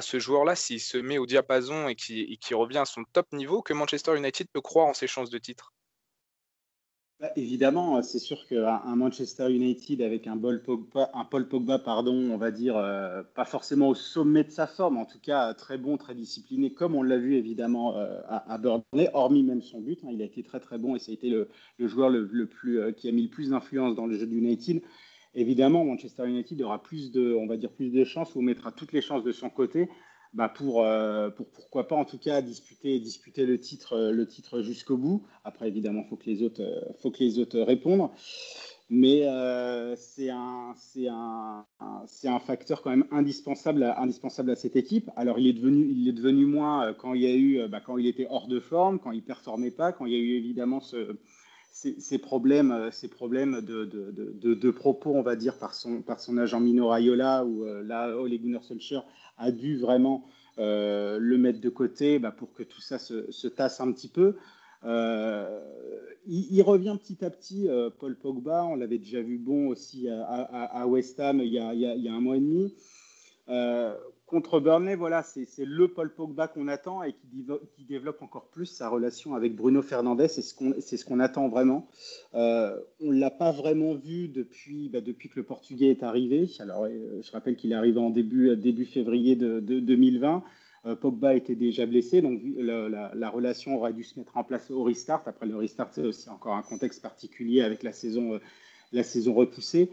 [0.00, 3.72] ce joueur-là, s'il se met au diapason et qui revient à son top niveau, que
[3.74, 5.72] Manchester United peut croire en ses chances de titre?
[7.20, 12.14] Bah, évidemment, c'est sûr qu'un Manchester United avec un, Paul Pogba, un Paul Pogba, pardon,
[12.14, 15.76] on va dire, euh, pas forcément au sommet de sa forme, en tout cas très
[15.76, 20.02] bon, très discipliné, comme on l'a vu évidemment euh, à, Burnley, hormis même son but.
[20.02, 22.80] Hein, il a été très très bon et ça a été le, joueur le, plus,
[22.80, 24.80] euh, qui a mis le plus d'influence dans le jeu d'United.
[25.34, 28.92] Évidemment, Manchester United aura plus de, on va dire, plus de chances ou mettra toutes
[28.92, 29.88] les chances de son côté.
[30.32, 33.00] Bah, pour, euh, pour, pourquoi pas en tout cas disputer,
[33.44, 35.26] le titre, euh, le titre jusqu'au bout.
[35.44, 38.10] Après, évidemment, faut, que les autres, euh, faut que les autres répondent.
[38.92, 39.20] Mais
[39.96, 40.74] c'est un,
[41.08, 41.64] un,
[42.24, 45.10] un, facteur quand même indispensable à, indispensable à cette équipe.
[45.14, 48.06] Alors, il est devenu, il est devenu moins quand il, a eu, bah, quand il
[48.08, 50.80] était hors de forme, quand il ne performait pas, quand il y a eu évidemment
[50.80, 51.16] ce,
[51.70, 56.36] ces, problèmes, ces problèmes de, de, de, propos, on va dire, par son, par son
[56.38, 59.04] agent Mino Raiola, où là, Ole Gunnar Solskjaer
[59.38, 60.26] a dû vraiment
[60.58, 64.36] euh, le mettre de côté bah, pour que tout ça se, tasse un petit peu.
[64.84, 65.60] Euh,
[66.26, 68.64] il, revient petit à petit, euh, Paul Pogba.
[68.64, 72.40] On l'avait déjà vu bon aussi à, West Ham il y, a, un mois et
[72.40, 72.74] demi
[74.30, 78.88] contre Burnley, voilà, c'est le Paul Pogba qu'on attend et qui, développe encore plus sa
[78.88, 80.28] relation avec Bruno Fernandez.
[80.28, 81.88] C'est ce qu'on attend vraiment.
[82.34, 86.48] Euh, on ne l'a pas vraiment vu depuis, bah, depuis que le Portugais est arrivé.
[86.60, 90.44] Alors, euh, je rappelle qu'il est arrivé en début, début février de, 2020.
[90.86, 94.84] Euh, Pogba était déjà blessé, donc la, relation aurait dû se mettre en place au
[94.84, 95.22] restart.
[95.26, 98.38] Après, le restart, c'est aussi encore un contexte particulier avec la saison,
[98.92, 99.90] la saison repoussée.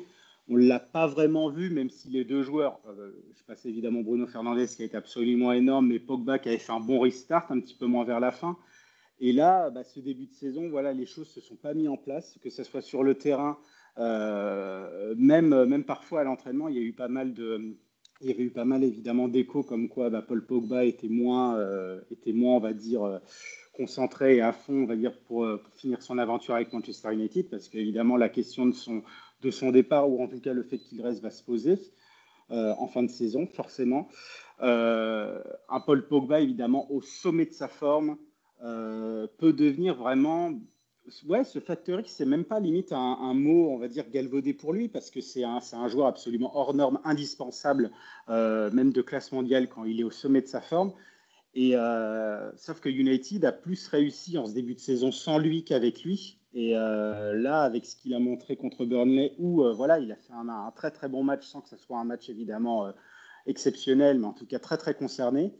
[0.49, 4.01] On ne l'a pas vraiment vu, même si les deux joueurs, euh, je passe évidemment
[4.01, 7.51] Bruno Fernandez qui a été absolument énorme, mais Pogba qui avait fait un bon restart,
[7.51, 8.57] un petit peu moins vers la fin.
[9.19, 11.89] Et là, bah, ce début de saison, voilà, les choses ne se sont pas mises
[11.89, 13.57] en place, que ce soit sur le terrain,
[13.97, 17.75] euh, même, même parfois à l'entraînement, il y a eu pas mal de,
[18.21, 21.57] il y avait eu pas mal évidemment d'échos comme quoi bah, Paul Pogba était moins,
[21.57, 23.19] euh, était moins, on va dire,
[23.73, 27.49] concentré et à fond, on va dire, pour, pour, finir son aventure avec Manchester United,
[27.49, 29.03] parce qu'évidemment la question de son,
[29.41, 31.77] de son départ, ou en tout cas le fait qu'il reste va se poser
[32.49, 34.07] euh, en fin de saison, forcément.
[34.61, 38.17] Euh, un Paul Pogba, évidemment, au sommet de sa forme,
[38.63, 40.53] euh, peut devenir vraiment.
[41.27, 44.73] Ouais, ce facteur X, c'est même pas limite un, mot, on va dire, galvaudé pour
[44.73, 47.91] lui, parce que c'est un, un, joueur absolument hors norme, indispensable,
[48.27, 50.91] même de classe mondiale quand il est au sommet de sa forme.
[51.53, 51.75] Et
[52.57, 56.39] sauf que United a plus réussi en ce début de saison sans lui qu'avec lui.
[56.57, 60.15] Et euh, là, avec ce qu'il a montré contre Burnley, où euh, voilà, il a
[60.15, 62.91] fait un, très très bon match sans que ce soit un match évidemment euh,
[63.45, 65.53] exceptionnel, mais en tout cas très très concerné,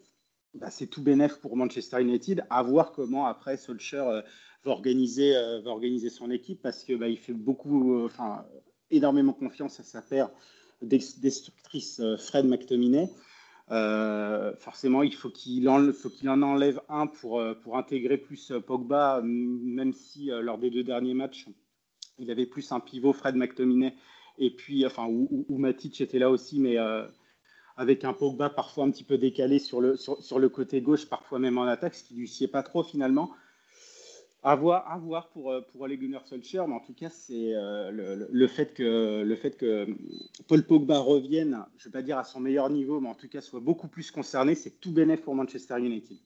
[0.55, 2.45] bah, c'est tout bénéf pour Manchester United.
[2.49, 4.23] À voir comment après Solskjaer
[4.65, 5.33] va, organiser,
[5.63, 8.09] va organiser son équipe parce qu'il bah, fait beaucoup,
[8.89, 10.31] énormément confiance à sa paire
[10.81, 13.07] destructrice Fred McTominay.
[13.69, 18.61] Euh, forcément, il faut qu'il en, en, enlève un pour, euh, pour intégrer plus euh,
[18.61, 21.47] Pogba, même si lors des deux derniers matchs,
[22.17, 23.93] il avait plus un pivot, Fred McTominay,
[24.37, 26.77] et puis, enfin, où, Matic était là aussi, mais
[27.75, 31.07] avec un Pogba parfois un petit peu décalé sur le, sur, sur, le côté gauche,
[31.07, 33.31] parfois même en attaque, ce qui lui sied pas trop finalement.
[34.43, 38.47] À voir, pour, euh, pour aller Gunnar Solskjaer, mais en tout cas, c'est euh, le,
[38.47, 39.25] fait que,
[39.57, 39.87] que
[40.47, 43.27] Paul Pogba revienne, je ne vais pas dire à son meilleur niveau, mais en tout
[43.27, 46.17] cas soit beaucoup plus concerné, c'est tout bénéf pour Manchester United.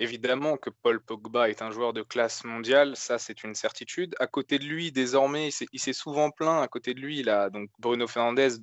[0.00, 4.14] Évidemment que Paul Pogba est un joueur de classe mondiale, ça c'est une certitude.
[4.18, 6.62] À côté de lui, désormais, il s'est souvent plaint.
[6.62, 8.56] À côté de lui, il a donc Bruno Fernandez,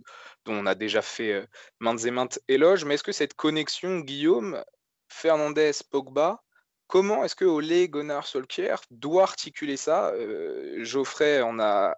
[0.46, 1.46] dont on a déjà fait euh,
[1.80, 2.86] maintes et maintes éloges.
[2.86, 4.64] Mais est-ce que cette connexion, Guillaume,
[5.10, 6.42] Fernandez, Pogba,
[6.88, 10.12] Comment est-ce que Ole Gunnar Solskjaer doit articuler ça?
[10.14, 11.94] Euh, Geoffrey en a,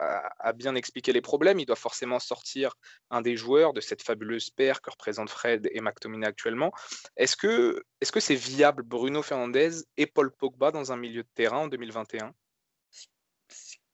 [0.55, 1.59] bien expliqué les problèmes.
[1.59, 2.73] Il doit forcément sortir
[3.11, 6.71] un des joueurs de cette fabuleuse paire que représentent Fred et McTominay actuellement.
[7.17, 7.83] Est-ce que
[8.19, 12.33] c'est viable Bruno Fernandez et Paul Pogba dans un milieu de terrain en 2021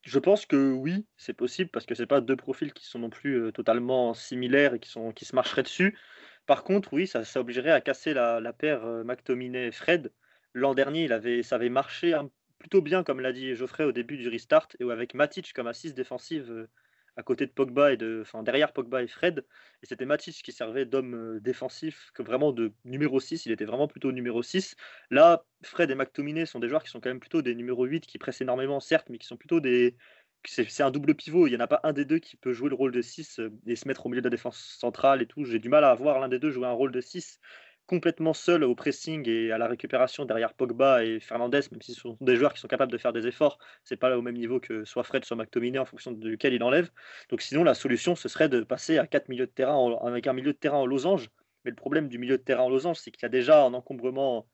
[0.05, 3.09] je pense que oui, c'est possible parce que ce pas deux profils qui sont non
[3.09, 5.97] plus euh, totalement similaires et qui, sont, qui se marcheraient dessus.
[6.45, 10.11] Par contre, oui, ça, ça obligerait à casser la, paire euh, McTominay-Fred
[10.55, 12.17] L'an dernier, il avait, ça avait marché
[12.59, 15.93] plutôt bien, comme l'a dit Geoffrey au début du restart, et avec Matic comme assise
[15.93, 16.69] défensive euh,
[17.17, 19.45] à côté de Pogba et de, enfin derrière Pogba et Fred.
[19.83, 23.45] Et c'était Matic qui servait d'homme euh, défensif, que vraiment de numéro 6.
[23.45, 24.77] Il était vraiment plutôt numéro 6.
[25.11, 28.05] Là, Fred et McTominay sont des joueurs qui sont quand même plutôt des numéros 8
[28.05, 29.97] qui pressent énormément, certes, mais qui sont plutôt des.
[30.45, 31.47] C'est un double pivot.
[31.47, 33.39] Il n'y en a pas un des deux qui peut jouer le rôle de 6
[33.39, 35.43] euh, et se mettre au milieu de la défense centrale et tout.
[35.43, 37.39] J'ai du mal à voir l'un des deux jouer un rôle de 6
[37.87, 42.01] complètement seul au pressing et à la récupération derrière Pogba et Fernandez, même si ce
[42.01, 44.59] sont des joueurs qui sont capables de faire des efforts, c'est pas au même niveau
[44.59, 46.89] que soit Fred, soit McTominay en fonction duquel il enlève.
[47.29, 50.33] Donc sinon, la solution, ce serait de passer à quatre milieux de terrain avec un
[50.33, 51.29] milieu de terrain en losange.
[51.63, 53.73] Mais le problème du milieu de terrain en losange, c'est qu'il y a déjà un
[53.73, 54.47] encombrement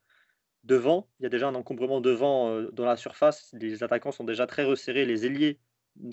[0.63, 3.53] devant, il y a déjà un encombrement devant euh, dans la surface.
[3.53, 5.59] Les attaquants sont déjà très resserrés, les ailiers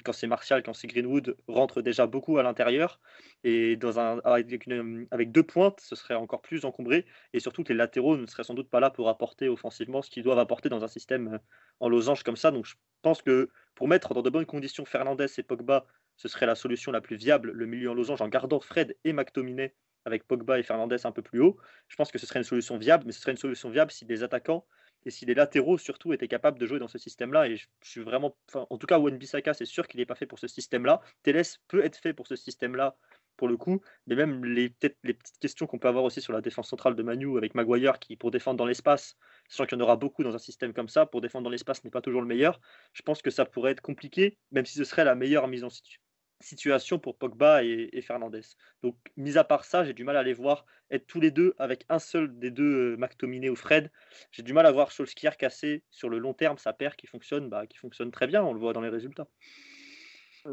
[0.04, 3.00] quand c'est Martial, quand c'est Greenwood, rentre déjà beaucoup à l'intérieur.
[3.44, 7.06] Et dans un, avec, deux pointes, ce serait encore plus encombré.
[7.32, 10.22] Et surtout les latéraux ne seraient sans doute pas là pour apporter offensivement ce qu'ils
[10.22, 11.38] doivent apporter dans un système euh,
[11.80, 12.50] en losange comme ça.
[12.50, 15.86] Donc je pense que pour mettre dans de bonnes conditions Fernandez et Pogba,
[16.16, 19.12] ce serait la solution la plus viable, le milieu en losange, en gardant Fred et
[19.12, 21.58] McTominay avec Pogba et Fernandez un peu plus haut.
[21.86, 24.04] Je pense que ce serait une solution viable, mais ce serait une solution viable si
[24.06, 24.66] les attaquants
[25.04, 27.48] et si les latéraux surtout étaient capables de jouer dans ce système-là.
[27.48, 30.26] Et je, suis vraiment, en tout cas, Wen Bissaka, c'est sûr qu'il n'est pas fait
[30.26, 31.00] pour ce système-là.
[31.22, 32.96] Teles peut être fait pour ce système-là
[33.36, 36.40] pour le coup, mais même les, les petites questions qu'on peut avoir aussi sur la
[36.40, 39.16] défense centrale de Manu avec Maguire qui, pour défendre dans l'espace,
[39.48, 41.84] sachant qu'il y en aura beaucoup dans un système comme ça, pour défendre dans l'espace
[41.84, 42.60] n'est pas toujours le meilleur,
[42.92, 45.70] je pense que ça pourrait être compliqué, même si ce serait la meilleure mise en
[45.70, 46.02] situation
[46.40, 48.42] situation pour Pogba et, Fernandez.
[48.82, 51.54] Donc, mis à part ça, j'ai du mal à les voir être tous les deux
[51.58, 53.90] avec un seul des deux, euh, McTominay ou Fred.
[54.30, 57.48] J'ai du mal à voir Solskjaer casser sur le long terme sa paire qui fonctionne,
[57.48, 59.26] bah, qui fonctionne très bien, on le voit dans les résultats.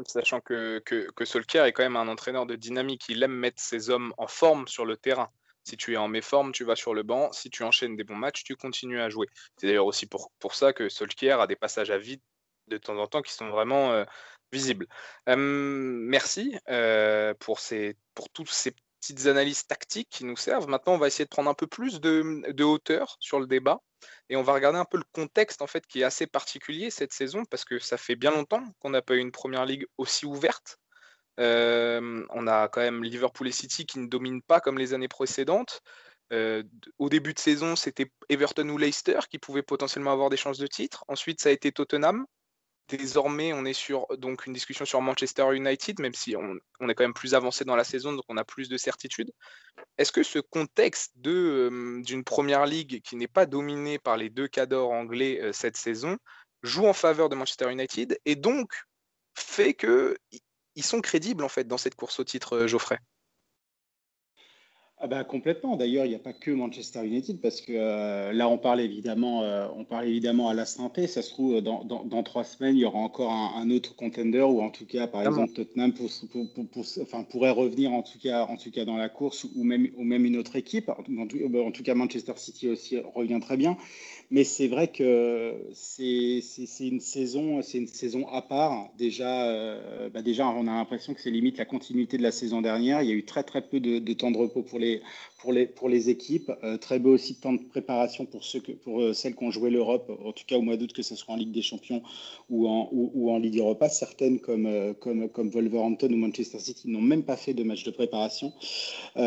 [0.04, 3.60] Sachant que, que, que Solskjaer est quand même un entraîneur de dynamique, il aime mettre
[3.60, 5.30] ses hommes en forme sur le terrain.
[5.64, 7.32] Si tu es en méforme, tu vas sur le banc.
[7.32, 9.26] Si tu enchaînes des bons matchs, tu continues à jouer.
[9.56, 12.20] C'est d'ailleurs aussi pour, pour ça que Solskjaer a des passages à vide
[12.68, 14.04] de temps en temps qui sont vraiment euh,
[14.52, 14.86] visible.
[15.26, 16.56] merci
[17.40, 18.74] pour, ces, pour toutes ces
[19.06, 20.68] petites analyses tactiques qui nous servent.
[20.68, 23.80] Maintenant, on va essayer de prendre un peu plus de, hauteur sur le débat
[24.28, 27.12] et on va regarder un peu le contexte en fait qui est assez particulier cette
[27.12, 30.26] saison parce que ça fait bien longtemps qu'on n'a pas eu une première ligue aussi
[30.26, 30.78] ouverte.
[31.38, 35.82] on a quand même Liverpool et City qui ne dominent pas comme les années précédentes.
[36.98, 40.66] au début de saison, c'était Everton ou Leicester qui pouvaient potentiellement avoir des chances de
[40.66, 41.04] titre.
[41.08, 42.26] Ensuite, ça a été Tottenham.
[42.88, 47.02] Désormais, on est sur donc une discussion sur Manchester United, même si on, est quand
[47.02, 49.32] même plus avancé dans la saison, donc on a plus de certitude.
[49.98, 54.92] Est-ce que ce contexte d'une première ligue qui n'est pas dominée par les deux cadors
[54.92, 56.16] anglais euh, cette saison
[56.62, 58.70] joue en faveur de Manchester United et donc
[59.34, 62.98] fait qu'ils sont crédibles en fait dans cette course au titre, euh, Geoffrey?
[64.98, 65.76] Ah bah, complètement.
[65.76, 69.42] D'ailleurs, il n'y a pas que Manchester United parce que euh, là, on parle évidemment,
[69.42, 71.06] euh, on parle évidemment à la santé.
[71.06, 74.62] Ça se trouve dans, dans, trois semaines, il y aura encore un, autre contender ou
[74.62, 76.08] en tout cas, par exemple, Tottenham pour,
[76.72, 79.88] pour, enfin, pourrait revenir en tout cas, en tout cas dans la course ou même,
[79.98, 80.88] ou même une autre équipe.
[80.88, 83.76] En tout, en tout cas, Manchester City aussi revient très bien.
[84.30, 86.40] Mais c'est vrai que c'est
[86.80, 88.88] une saison, c'est une saison à part.
[88.98, 92.60] Déjà, euh, bah déjà, on a l'impression que c'est limite la continuité de la saison
[92.60, 93.02] dernière.
[93.02, 95.00] Il y a eu très très peu de, temps de repos pour les
[95.38, 96.50] pour les, pour les équipes.
[96.64, 99.44] Euh, très beau aussi de temps de préparation pour, ceux que, pour euh, celles qui
[99.44, 101.62] ont joué l'Europe, en tout cas au mois d'août, que ce soit en Ligue des
[101.62, 102.02] Champions
[102.50, 103.88] ou en, ou, en Ligue Europa.
[103.88, 107.92] Certaines, comme, comme, comme Wolverhampton ou Manchester City, n'ont même pas fait de match de
[107.92, 108.52] préparation.
[109.16, 109.22] Il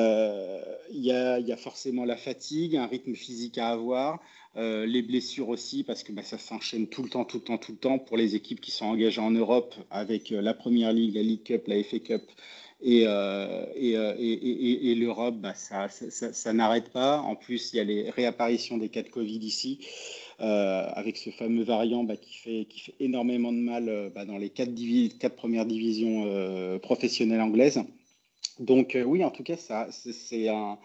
[0.91, 4.19] y, a, y, a, forcément la fatigue, un rythme physique à avoir.
[4.55, 7.71] Les blessures aussi, parce que bah, ça s'enchaîne tout le temps, tout le temps, tout
[7.71, 11.21] le temps pour les équipes qui sont engagées en Europe avec la Première Ligue, la
[11.21, 12.23] League Cup, la FA Cup
[12.81, 17.19] et, euh, euh, et, et, et l'Europe, bah, ça, ça, n'arrête pas.
[17.19, 19.85] En plus, il y a les réapparitions des cas de Covid ici,
[20.39, 24.37] euh, avec ce fameux variant bah, qui, fait, qui fait énormément de mal bah, dans
[24.37, 24.71] les quatre,
[25.19, 27.81] quatre premières divisions professionnelles anglaises.
[28.59, 30.77] Donc oui, en tout cas, c'est un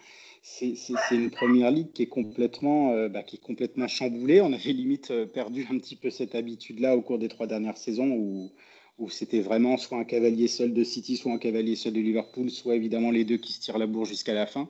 [0.46, 0.76] c'est
[1.11, 4.42] une première ligue qui est complètement, bah, qui est complètement chamboulée.
[4.42, 8.11] On avait limite perdu un petit peu cette habitude-là au cours des trois dernières saisons
[8.11, 8.52] où,
[8.98, 12.50] où c'était vraiment soit un cavalier seul de City, soit un cavalier seul de Liverpool,
[12.50, 14.68] soit évidemment les deux qui se tirent la bourre jusqu'à la fin.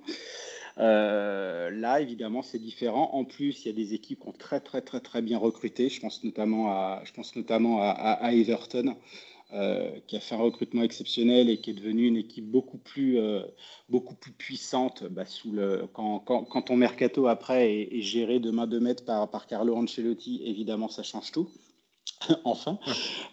[0.78, 3.10] Euh, là, évidemment, c'est différent.
[3.12, 5.88] En plus, il y a des équipes qui ont très, très, très, très bien recruté.
[5.88, 8.96] Je pense notamment à, je pense notamment à, Everton,
[9.54, 13.18] euh, qui a fait un recrutement exceptionnel et qui est devenue une équipe beaucoup plus,
[13.18, 13.42] euh,
[13.88, 18.50] beaucoup plus puissante bah, sous le, quand, quand, quand, ton mercato après est, géré de
[18.50, 20.42] main de maître par, par Carlo Ancelotti.
[20.44, 21.48] Évidemment, ça change tout.
[22.44, 22.78] enfin.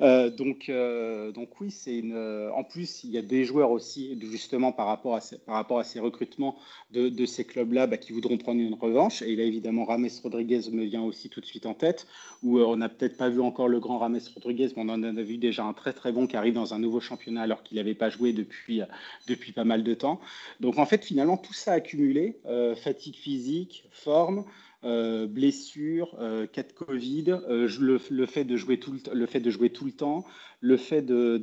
[0.02, 2.14] Euh, donc, euh, donc oui, c'est une.
[2.14, 5.56] Euh, en plus, il y a des joueurs aussi, justement par rapport à ces, par
[5.56, 6.58] rapport à ces recrutements
[6.92, 9.22] de, de ces clubs-là, bah, qui voudront prendre une revanche.
[9.22, 12.08] Et là, évidemment, Rames Rodriguez me vient aussi tout de suite en tête,
[12.44, 15.12] où on n'a peut-être pas vu encore le grand Rames Rodriguez, mais on en a
[15.22, 17.96] vu déjà un très très bon qui arrive dans un nouveau championnat alors qu'il n'avait
[17.96, 18.82] pas joué depuis
[19.28, 20.20] depuis pas mal de temps.
[20.60, 22.40] Donc en fait, finalement, tout ça accumulé,
[22.76, 24.46] fatigue physique, forme.
[24.84, 29.40] Euh, blessure, euh, cas de Covid, euh, le, fait de jouer tout le, le, fait
[29.40, 30.26] de jouer tout le temps,
[30.60, 31.38] le fait de,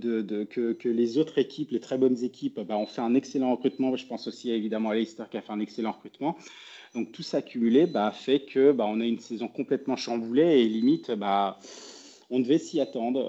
[0.51, 3.95] que, les autres équipes, les très bonnes équipes, bah, ont fait un excellent recrutement.
[3.95, 6.37] Je pense aussi évidemment à Leicester qui a fait un excellent recrutement.
[6.97, 10.69] Donc tout ça cumulé bah, fait que bah, on a une saison complètement chamboulée et
[10.69, 11.61] limite bah,
[12.31, 13.21] on devait s'y attendre.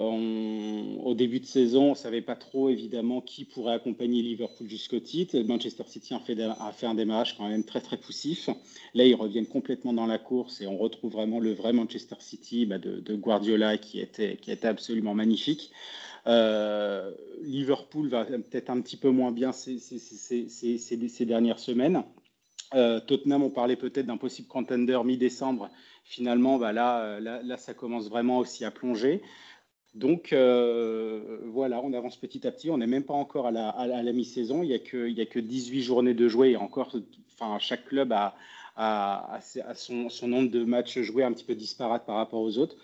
[1.04, 5.00] au début de saison, on ne savait pas trop évidemment qui pourrait accompagner Liverpool jusqu'au
[5.00, 5.38] titre.
[5.38, 8.50] Manchester City a fait, un démarrage quand même très très poussif.
[8.94, 12.66] Là, ils reviennent complètement dans la course et on retrouve vraiment le vrai Manchester City
[12.66, 15.70] bah, de, Guardiola qui était, qui était absolument magnifique.
[16.26, 17.10] Euh,
[17.42, 22.02] Liverpool va peut-être un petit peu moins bien ces, ces, dernières semaines.
[22.74, 25.70] Euh, Tottenham, on parlait peut-être d'un possible contender mi-décembre
[26.10, 29.22] finalement, bah euh, là, ça commence vraiment aussi à plonger.
[29.94, 32.68] Donc euh, voilà, on avance petit à petit.
[32.68, 34.62] On n'est même pas encore à la, mi-saison.
[34.62, 36.94] Il n'y a, que, a que 18 journées de jouer et encore,
[37.32, 38.34] enfin, chaque club a,
[38.76, 42.58] a, a son, son, nombre de matchs joués un petit peu disparate par rapport aux
[42.58, 42.76] autres.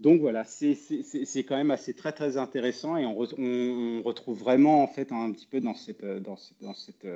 [0.00, 5.12] Donc voilà, c'est quand même assez très très intéressant et on, retrouve vraiment en fait
[5.12, 7.06] un petit peu dans, cette, dans, cette,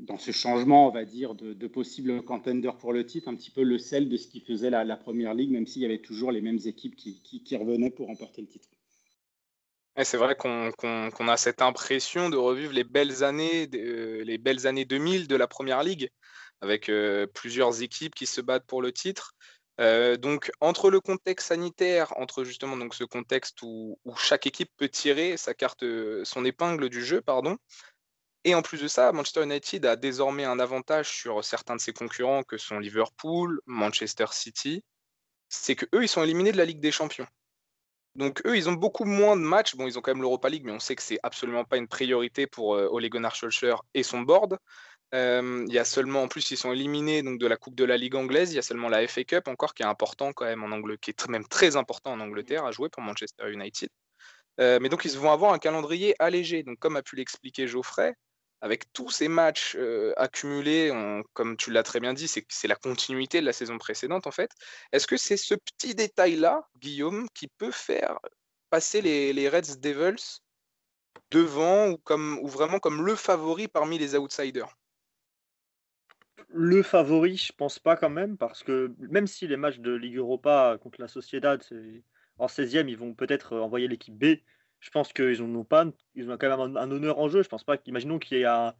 [0.00, 3.62] dans ce changement, on va dire, de, possibles contenders pour le titre, un petit peu
[3.62, 6.42] le sel de ce qui faisait la, première ligue, même s'il y avait toujours les
[6.42, 8.68] mêmes équipes qui, qui, revenaient pour remporter le titre.
[10.02, 14.84] c'est vrai qu'on a cette impression de revivre les belles années, euh, les belles années
[14.84, 16.10] 2000 de la première ligue,
[16.60, 19.34] avec euh, plusieurs équipes qui se battent pour le titre.
[19.80, 24.88] Euh, donc entre le contexte sanitaire, entre justement donc ce contexte où, chaque équipe peut
[24.88, 27.56] tirer sa carte, euh, son épingle du jeu, pardon,
[28.44, 31.92] et en plus de ça, Manchester United a désormais un avantage sur certains de ses
[31.92, 34.84] concurrents que sont Liverpool, Manchester City,
[35.48, 37.26] c'est que eux ils sont éliminés de la Ligue des Champions.
[38.16, 39.74] Donc eux, ils ont beaucoup moins de matchs.
[39.74, 41.88] Bon, ils ont quand même l'Europa League, mais on sait que c'est absolument pas une
[41.88, 44.58] priorité pour euh, Ole Gunnar Solskjaer et son board.
[45.12, 47.84] Euh, il y a seulement, en plus, ils sont éliminés donc, de la Coupe de
[47.84, 48.52] la Ligue anglaise.
[48.52, 51.00] Il y a seulement la FA Cup encore qui est important quand même en Angleterre,
[51.00, 53.90] qui est même très important en Angleterre à jouer pour Manchester United.
[54.60, 56.62] Euh, mais donc, ils vont avoir un calendrier allégé.
[56.62, 58.14] Donc, comme a pu l'expliquer Geoffrey,
[58.64, 60.90] avec tous ces matchs euh, accumulés,
[61.34, 64.50] comme tu l'as très bien dit, c'est la continuité de la saison précédente en fait.
[64.90, 68.18] Est-ce que c'est ce petit détail-là, Guillaume, qui peut faire
[68.70, 70.40] passer les, les Reds Devils
[71.30, 74.74] devant ou, comme, ou vraiment comme le favori parmi les outsiders?
[76.56, 80.16] Le favori, je pense pas quand même, parce que même si les matchs de Ligue
[80.16, 81.60] Europa contre la Sociedad,
[82.38, 84.36] en 16e, ils vont peut-être envoyer l'équipe B,
[84.78, 87.42] je pense qu'ils ont ont quand même un, honneur en jeu.
[87.42, 88.74] Je pense pas qu'imaginons qu'il y ait un,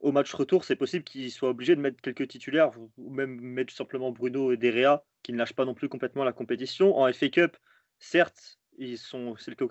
[0.00, 3.72] au match retour, c'est possible qu'ils soient obligés de mettre quelques titulaires ou même mettre
[3.72, 6.98] simplement Bruno et Derea qui ne lâchent pas non plus complètement la compétition.
[6.98, 7.56] En FA Cup,
[7.98, 9.64] certes, ils sont, c'est que,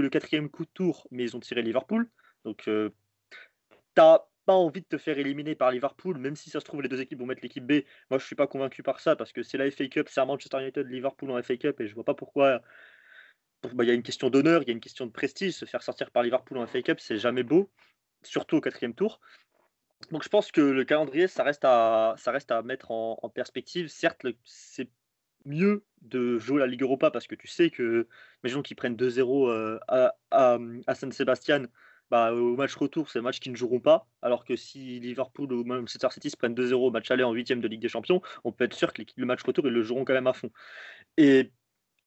[0.00, 2.10] le quatrième coup de tour, mais ils ont tiré Liverpool.
[2.44, 2.90] Donc, euh,
[3.94, 6.88] tu as envie de te faire éliminer par Liverpool, même si ça se trouve les
[6.88, 7.82] deux équipes vont mettre l'équipe B.
[8.10, 10.60] Moi, je suis pas convaincu par ça parce que c'est la FA Cup, c'est Manchester
[10.60, 12.62] United, Liverpool en FA Cup et je vois pas pourquoi.
[13.62, 15.52] Bah, il y a une question d'honneur, il y a une question de prestige.
[15.54, 17.70] Se faire sortir par Liverpool en FA Cup, c'est jamais beau,
[18.22, 19.20] surtout au quatrième tour.
[20.10, 23.88] Donc je pense que le calendrier, ça reste à, ça reste à mettre en, perspective.
[23.88, 24.88] Certes, c'est
[25.44, 28.08] mieux de jouer la Ligue Europa parce que tu sais que,
[28.42, 31.66] imaginons qu'ils prennent 2-0 euh, à, à, à San Sebastian
[32.10, 34.06] bah, au match retour, c'est un match qui ne joueront pas.
[34.22, 37.60] Alors que si Liverpool ou Manchester City se prennent 2-0 au match aller en huitième
[37.60, 40.04] de Ligue des Champions, on peut être sûr que le match retour, ils le joueront
[40.04, 40.50] quand même à fond.
[41.16, 41.52] Et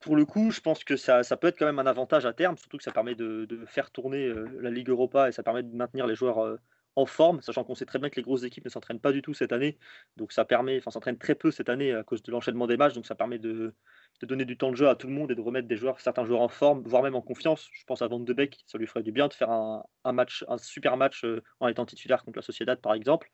[0.02, 2.58] pour le coup, je pense que ça, peut être quand même un avantage à terme,
[2.58, 5.74] surtout que ça permet de, faire tourner euh, la Ligue Europa et ça permet de
[5.76, 6.58] maintenir les joueurs euh,
[6.96, 9.22] en forme, sachant qu'on sait très bien que les grosses équipes ne s'entraînent pas du
[9.22, 9.78] tout cette année.
[10.18, 12.94] Donc ça permet, enfin s'entraînent très peu cette année à cause de l'enchaînement des matchs,
[12.94, 13.74] donc ça permet de,
[14.22, 16.00] de donner du temps de jeu à tout le monde et de remettre des joueurs,
[16.00, 17.70] certains joueurs en forme, voire même en confiance.
[17.74, 20.46] Je pense à Van de Beek, ça lui ferait du bien de faire un, match,
[20.48, 23.30] un super match euh, en étant titulaire contre la Sociedad, par exemple.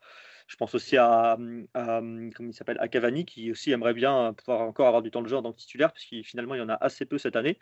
[0.46, 5.02] Je pense aussi à, il s'appelle, à Cavani, qui aussi aimerait bien pouvoir encore avoir
[5.02, 6.74] du temps de jeu en tant que titulaire, parce qu'il finalement il y en a
[6.74, 7.58] assez peu cette année.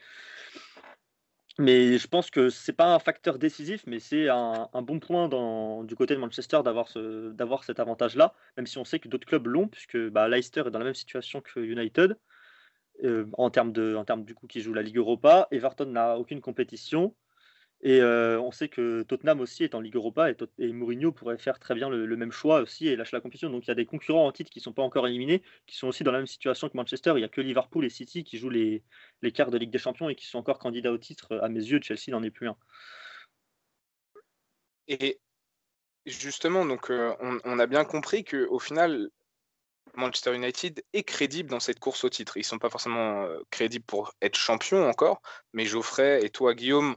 [1.61, 5.29] Mais je pense que c'est pas un facteur décisif, mais c'est un, bon point
[5.85, 7.35] du côté de Manchester d'avoir ce,
[7.67, 10.79] cet avantage-là, même si on sait que d'autres clubs l'ont, puisque bah, Leicester est dans
[10.79, 12.17] la même situation que United.
[13.05, 15.49] Euh, en termes de, en termes du coup qui joue la Ligue Europa.
[15.51, 17.15] Everton n'a aucune compétition.
[17.81, 21.77] Et on sait que Tottenham aussi est en Ligue Europa et, Mourinho pourrait faire très
[21.77, 23.51] bien le, même choix aussi et lâcher la compétition.
[23.51, 25.77] Donc il y a des concurrents en titre qui ne sont pas encore éliminés, qui
[25.77, 27.13] sont aussi dans la même situation que Manchester.
[27.15, 28.83] Il n'y a que Liverpool et City qui jouent les,
[29.23, 31.37] les quarts de Ligue des Champions et qui sont encore candidats au titre.
[31.37, 32.57] À mes yeux, Chelsea n'en est plus un.
[34.89, 35.21] Et
[36.07, 39.09] justement, donc on, on, a bien compris qu'au final,
[39.95, 42.37] Manchester United est crédible dans cette course au titre.
[42.37, 45.21] Ils ne sont pas forcément crédibles pour être champions encore,
[45.53, 46.97] mais Geoffrey et toi, Guillaume,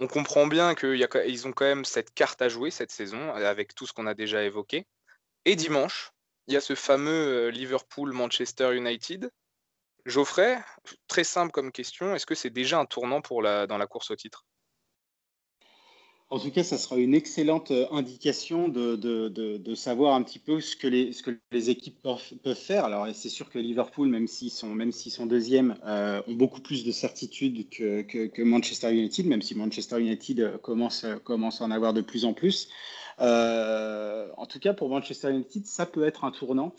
[0.00, 3.86] on comprend bien qu'ils ont quand même cette carte à jouer cette saison, avec tout
[3.86, 4.86] ce qu'on a déjà évoqué.
[5.44, 6.12] Et dimanche,
[6.46, 9.30] il y a ce fameux Liverpool-Manchester United.
[10.06, 10.58] Geoffrey,
[11.06, 14.44] très simple comme question, est-ce que c'est déjà un tournant dans la course au titre?
[16.30, 20.60] En tout cas, ça sera une excellente euh, indication de, de, savoir un petit peu
[20.60, 22.84] ce que les, ce que les équipes peuvent, faire.
[22.84, 26.60] Alors, c'est sûr que Liverpool, même s'ils sont, même s'ils sont deuxièmes, euh, ont beaucoup
[26.60, 31.64] plus de certitude que, que, Manchester United, même si Manchester United euh, commence, commence à
[31.64, 32.68] en avoir de plus en plus.
[33.20, 36.72] Euh, en tout cas, pour Manchester United, ça peut être un tournant,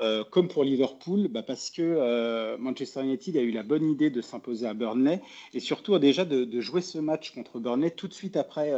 [0.00, 4.10] euh, comme pour Liverpool, bah, parce que euh, Manchester United a eu la bonne idée
[4.10, 5.20] de s'imposer à Burnley
[5.52, 8.72] et surtout déjà de, jouer ce match contre Burnley tout de suite après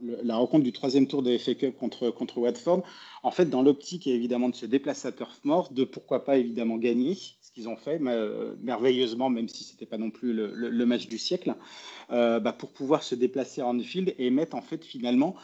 [0.00, 2.82] la rencontre du troisième tour de FA Cup contre, contre Watford.
[3.22, 6.76] En fait, dans l'optique évidemment de se déplacer à Turf Moor, de pourquoi pas évidemment
[6.76, 7.98] gagner, ce qu'ils ont fait
[8.62, 11.54] merveilleusement, même si c'était pas non plus le, match du siècle,
[12.10, 15.34] bah, pour pouvoir se déplacer à Anfield et mettre en fait finalement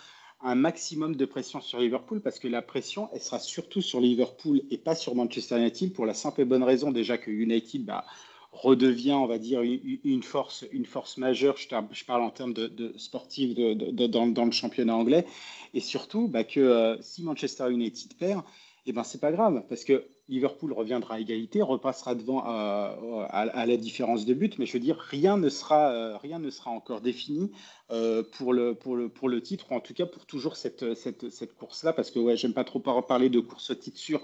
[0.43, 4.63] un maximum de pression sur Liverpool parce que la pression, elle sera surtout sur Liverpool
[4.71, 8.05] et pas sur Manchester United pour la simple et bonne raison déjà que United bah,
[8.53, 11.57] redevient, on va dire, une force, une force majeure.
[11.57, 15.27] Je, parle en termes de, de dans, le championnat anglais
[15.75, 18.43] et surtout bah, que euh, si Manchester United perd,
[18.91, 23.65] eh ben c'est pas grave parce que Liverpool reviendra à égalité, repassera devant euh, à,
[23.65, 26.73] la différence de but, mais je veux dire rien ne sera euh, rien ne sera
[26.73, 27.53] encore défini
[27.93, 30.95] euh, pour le pour le pour le titre ou en tout cas pour toujours cette
[30.95, 33.97] cette, cette course là parce que ouais j'aime pas trop parler de course au titre
[33.97, 34.21] sûr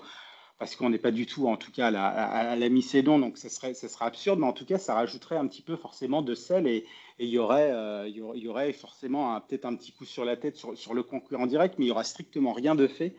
[0.58, 3.38] parce qu'on n'est pas du tout en tout cas à la, à, la mi-saison donc
[3.38, 6.22] ça serait ça serait absurde mais en tout cas ça rajouterait un petit peu forcément
[6.22, 6.84] de sel et
[7.20, 7.72] il y aurait
[8.10, 11.46] il y aurait forcément peut-être un petit coup sur la tête sur, sur le concurrent
[11.46, 13.14] direct mais il y aura strictement rien de fait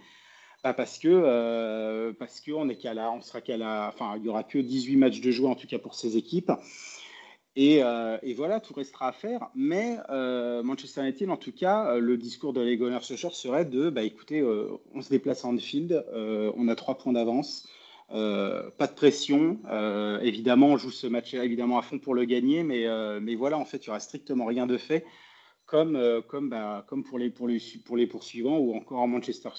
[0.63, 4.25] bah, parce que euh, parce qu'on est qu'à la, on sera qu'à la, enfin il
[4.25, 6.51] y aura que 18 matchs de jouer en tout cas pour ces équipes.
[7.55, 9.49] Et, euh, et voilà, tout restera à faire.
[9.55, 14.03] Mais euh, Manchester United, en tout cas, le discours de les Gunners serait de, bah
[14.03, 14.43] écoutez,
[14.93, 17.67] on se déplace en field, on a trois points d'avance.
[18.09, 19.57] pas de pression.
[20.21, 22.85] évidemment, on joue ce match évidemment à fond pour le gagner, mais,
[23.21, 25.03] mais voilà, en fait, il n'y aura strictement rien de fait
[25.67, 29.49] comme, euh, bah, pour, les, pour, les, pour les poursuivants, ou encore Manchester,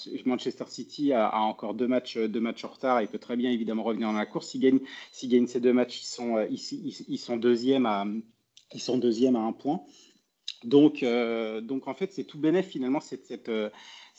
[0.67, 4.09] City a, encore deux matchs, deux matchs en retard, il peut très bien évidemment revenir
[4.09, 4.49] dans la course.
[4.49, 4.81] S'il gagne,
[5.25, 9.83] gagne ces deux matchs, ils sont, euh, ils, ils, sont deuxième à, un point.
[10.65, 13.51] Donc, euh, en fait, c'est tout bénéf finalement cette,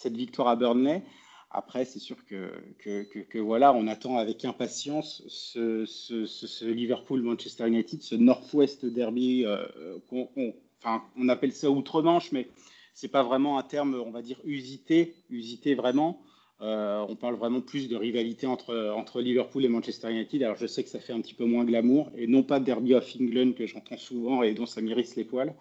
[0.06, 1.04] victoire à Burnley.
[1.50, 8.14] Après, c'est sûr que, voilà, on attend avec impatience ce, ce, ce, Liverpool-Manchester United, ce
[8.14, 9.44] Northwest Derby
[10.08, 12.48] qu'on enfin, on appelle ça outre-Manche, mais
[12.94, 16.22] c'est pas vraiment un terme, on va dire, usité, usité vraiment.
[16.62, 20.44] Euh, on parle vraiment plus de rivalité entre, entre Liverpool et Manchester United.
[20.44, 22.96] Alors je sais que ça fait un petit peu moins glamour et non pas Derby
[22.96, 25.54] of England que j'entends souvent et dont ça m'irrisse les poils.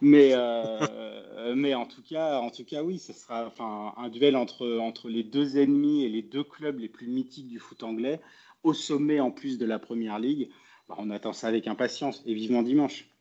[0.00, 4.34] Mais, euh, mais en tout cas, en tout cas, oui, ce sera enfin un duel
[4.34, 8.20] entre, entre les deux ennemis et les deux clubs les plus mythiques du foot anglais,
[8.64, 10.48] au sommet en plus de la Première Ligue.
[10.88, 13.11] Bah, on attend ça avec impatience et vivement dimanche.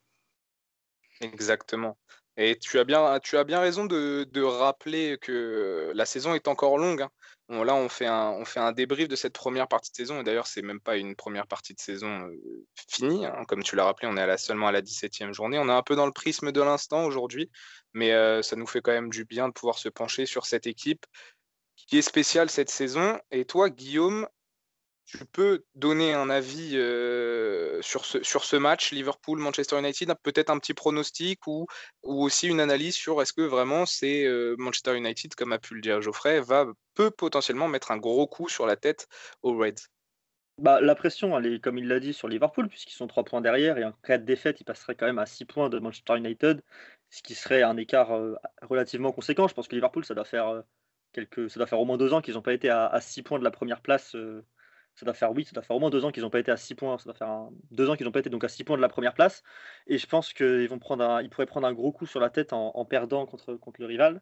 [1.22, 1.98] Exactement.
[2.38, 6.78] Et tu as bien, tu as bien raison de, rappeler que la saison est encore
[6.78, 7.02] longue.
[7.02, 7.64] Hein.
[7.66, 10.22] là, on fait, un, on fait un débrief de cette première partie de saison.
[10.22, 13.26] Et d'ailleurs, c'est même pas une première partie de saison euh, finie.
[13.26, 13.44] Hein.
[13.48, 15.60] Comme tu l'as rappelé, on est à seulement à la 17e journée.
[15.60, 17.52] On est un peu dans le prisme de l'instant aujourd'hui.
[17.94, 20.68] Mais euh, ça nous fait quand même du bien de pouvoir se pencher sur cette
[20.68, 21.06] équipe
[21.76, 23.20] qui est spéciale cette saison.
[23.32, 24.28] Et toi, Guillaume,
[25.06, 30.60] tu peux donner un avis euh, sur, ce, sur ce match Liverpool-Manchester United, peut-être un
[30.60, 31.68] petit pronostic ou,
[32.04, 35.76] ou aussi une analyse sur est-ce que vraiment c'est euh, Manchester United, comme a pu
[35.76, 39.08] le dire Geoffrey, va peut potentiellement mettre un gros coup sur la tête
[39.44, 39.88] aux Reds?
[40.58, 43.42] Bah, la pression, elle est, comme il l'a dit, sur Liverpool, puisqu'ils sont trois points
[43.42, 46.18] derrière, et en cas de défaite, ils passeraient quand même à 6 points de Manchester
[46.18, 46.62] United,
[47.10, 49.48] ce qui serait un écart euh, relativement conséquent.
[49.48, 50.64] Je pense que Liverpool, ça doit faire,
[51.14, 53.40] quelques, ça doit faire au moins deux ans qu'ils n'ont pas été à, 6 points
[53.40, 54.16] de la première place
[54.96, 56.52] ça doit faire oui, ça doit faire au moins deux ans qu'ils n'ont pas été
[56.52, 56.98] à 6 points.
[56.98, 59.44] Ça deux ans qu'ils n'ont pas été donc à 6 points de la première place.
[59.88, 60.70] Et je pense qu'ils
[61.30, 64.22] pourraient prendre un gros coup sur la tête en, perdant contre le rival.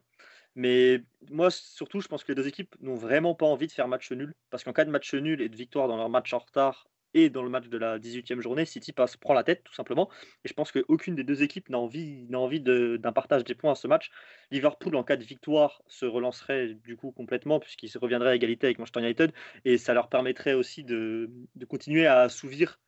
[0.56, 3.88] Mais moi, surtout, je pense que les deux équipes n'ont vraiment pas envie de faire
[3.88, 4.34] match nul.
[4.50, 7.30] Parce qu'en cas de match nul et de victoire dans leur match en retard, et
[7.30, 10.08] dans le match de la 18e journée, City passe, prend la tête tout simplement.
[10.44, 13.72] Et je pense qu'aucune des deux équipes n'a envie, n'a envie d'un partage des points
[13.72, 14.10] à ce match.
[14.50, 18.78] Liverpool, en cas de victoire, se relancerait du coup complètement puisqu'il reviendrait à égalité avec
[18.78, 19.32] Manchester United
[19.64, 21.30] et ça leur permettrait aussi de,
[21.68, 22.78] continuer à assouvir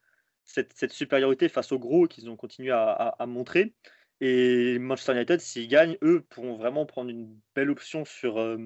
[0.44, 3.74] cette, supériorité face aux gros qu'ils ont continué à, montrer.
[4.20, 8.56] Et Manchester United, s'ils gagnent, eux pourront vraiment prendre une belle option sur, euh,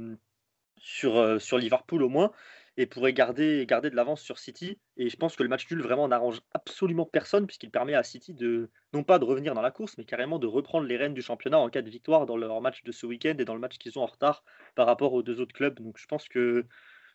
[1.04, 2.30] euh, sur Liverpool au moins
[2.77, 4.79] et pourrait garder, garder de l'avance sur City.
[4.97, 8.35] Et je pense que le match nul vraiment n'arrange absolument personne puisqu'il permet à City
[8.35, 11.22] de, non pas de revenir dans la course, mais carrément de reprendre les rênes du
[11.22, 13.79] championnat en cas de victoire dans leur match de ce week-end et dans le match
[13.79, 15.79] qu'ils ont en retard par rapport aux deux autres clubs.
[15.81, 16.66] Donc je pense que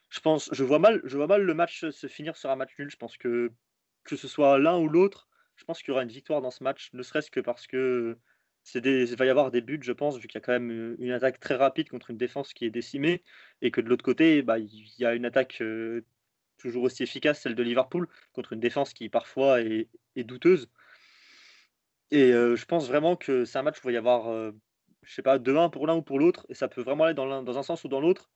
[0.10, 2.72] je pense, je vois mal, je vois mal le match se finir sur un match
[2.78, 2.90] nul.
[2.90, 3.52] Je pense que
[4.04, 6.64] que ce soit l'un ou l'autre, je pense qu'il y aura une victoire dans ce
[6.64, 8.18] match, ne serait-ce que parce que
[8.76, 10.96] il va y avoir des buts, je pense, vu qu'il y a quand même euh,
[11.00, 13.24] une attaque très rapide contre une défense qui est décimée,
[13.62, 16.06] et que de l'autre côté, bah, il y a une attaque euh,
[16.58, 20.70] toujours aussi efficace, celle de Liverpool, contre une défense qui parfois est, douteuse.
[22.12, 24.52] Et euh, je pense vraiment que c'est un match où il va y avoir,
[25.04, 27.44] je sais pas, 2-1 pour l'un ou pour l'autre, et ça peut vraiment aller dans,
[27.44, 28.30] dans un sens ou dans l'autre.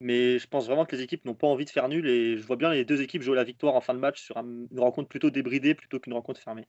[0.00, 2.42] Mais je pense vraiment que les équipes n'ont pas envie de faire nul, et je
[2.46, 5.08] vois bien les deux équipes jouer la victoire en fin de match sur une rencontre
[5.08, 6.66] plutôt débridée plutôt qu'une rencontre fermée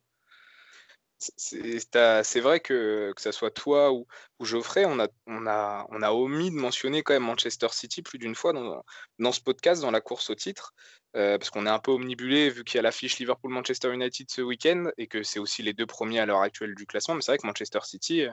[1.38, 4.05] c'est vrai que, que ce soit toi ou,
[4.41, 9.41] Geoffrey, on a, omis de mentionner quand même Manchester City plus d'une fois dans, ce
[9.41, 10.74] podcast, dans la course au titre,
[11.15, 14.41] euh, parce qu'on est un peu omnibulé vu qu'il y a l'affiche Liverpool-Manchester United ce
[14.41, 17.15] week-end et que c'est aussi les deux premiers à l'heure actuelle du classement.
[17.15, 18.32] Mais c'est vrai que Manchester City euh,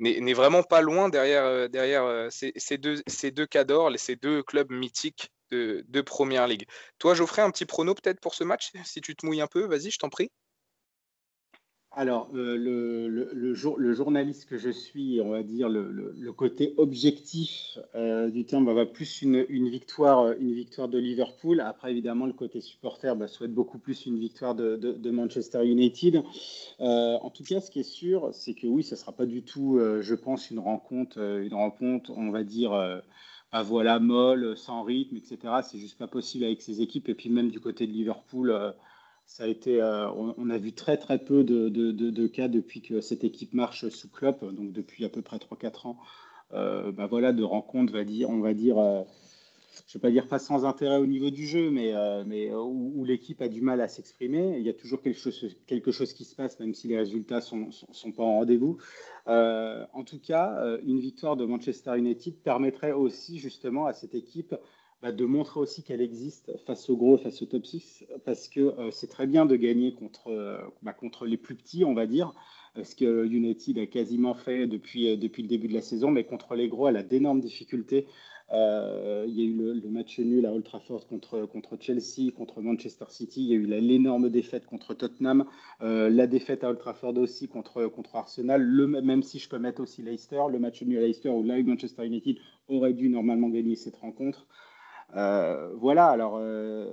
[0.00, 5.84] n'est vraiment pas loin derrière, euh, ces, deux, ces cadors, ces deux clubs mythiques de,
[5.88, 6.66] de Première Ligue.
[6.98, 9.66] Toi, Geoffrey, un petit prono peut-être pour ce match, si tu te mouilles un peu,
[9.66, 10.30] vas-y, je t'en prie.
[11.96, 13.54] Alors, euh, le,
[13.94, 19.22] journaliste que je suis, on va dire le, côté objectif euh, du terme, va plus
[19.22, 21.60] une, victoire, une victoire de Liverpool.
[21.60, 26.24] Après, évidemment, le côté supporter bah, souhaite beaucoup plus une victoire de, Manchester United.
[26.80, 29.26] Euh, en tout cas, ce qui est sûr, c'est que oui, ce ne sera pas
[29.26, 32.72] du tout, je pense, une rencontre, une rencontre, on va dire.
[33.52, 35.38] à voilà, molle, sans rythme, etc.
[35.62, 37.08] C'est juste pas possible avec ces équipes.
[37.08, 38.74] Et puis même du côté de Liverpool,
[39.26, 43.24] ça a été, euh, on, a vu très très peu de, cas depuis que cette
[43.24, 45.98] équipe marche sous Klopp, donc depuis à peu près 3-4 ans.
[46.52, 49.02] Euh, bah voilà, de rencontres, va dire, on va dire, euh,
[49.88, 51.92] je ne vais pas dire pas sans intérêt au niveau du jeu, mais,
[52.26, 54.56] mais où, l'équipe a du mal à s'exprimer.
[54.58, 57.36] Il y a toujours quelque chose, quelque chose qui se passe, même si les résultats
[57.36, 58.76] ne sont, sont, pas en rendez-vous.
[59.26, 64.54] en tout cas, une victoire de Manchester United permettrait aussi justement à cette équipe
[65.04, 68.60] bah, de montrer aussi qu'elle existe face aux gros, face aux top 6, parce que
[68.60, 72.06] euh, c'est très bien de gagner contre, euh, bah, contre les plus petits, on va
[72.06, 72.32] dire,
[72.82, 76.24] ce que United a quasiment fait depuis, euh, depuis le début de la saison, mais
[76.24, 78.06] contre les gros, elle a d'énormes difficultés.
[78.50, 79.52] il y a eu
[79.82, 83.42] le, match nul à Old Trafford contre, contre Chelsea, contre Manchester City.
[83.42, 85.44] Il y a eu l'énorme défaite contre Tottenham,
[85.80, 88.62] la défaite à Old Trafford aussi contre, contre Arsenal.
[89.02, 92.06] Même si je peux mettre aussi Leicester, le match nul à Leicester où là, Manchester
[92.06, 92.38] United
[92.68, 94.46] aurait dû normalement gagner cette rencontre.
[95.16, 96.90] Euh, voilà, alors euh,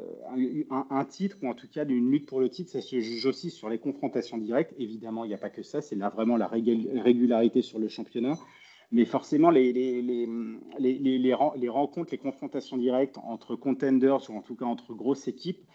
[0.70, 3.50] un, titre, ou en tout cas d'une lutte pour le titre, ça se juge aussi
[3.50, 4.74] sur les confrontations directes.
[4.78, 8.38] Évidemment, il n'y a pas que ça, c'est là vraiment la régularité sur le championnat.
[8.92, 9.74] Mais forcément, les,
[11.70, 15.66] rencontres, les confrontations directes entre contenders, ou en tout cas entre grosses équipes,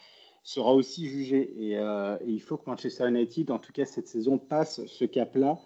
[0.45, 1.53] sera aussi jugée.
[1.59, 5.05] Et, euh, et il faut que Manchester United, en tout cas cette saison, passe ce
[5.05, 5.59] cap-là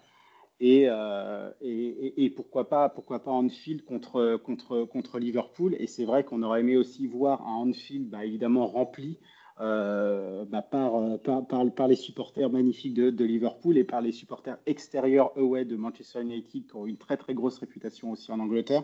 [0.63, 5.75] euh, et, et, pourquoi pas pourquoi pas Anfield contre, contre, contre Liverpool.
[5.79, 9.17] Et c'est vrai qu'on aurait aimé aussi voir un Anfield bah, évidemment rempli
[9.59, 10.93] euh, bah, par,
[11.23, 15.75] par, par, les supporters magnifiques de, de, Liverpool et par les supporters extérieurs away de
[15.75, 18.83] Manchester United qui ont une très très grosse réputation aussi en Angleterre.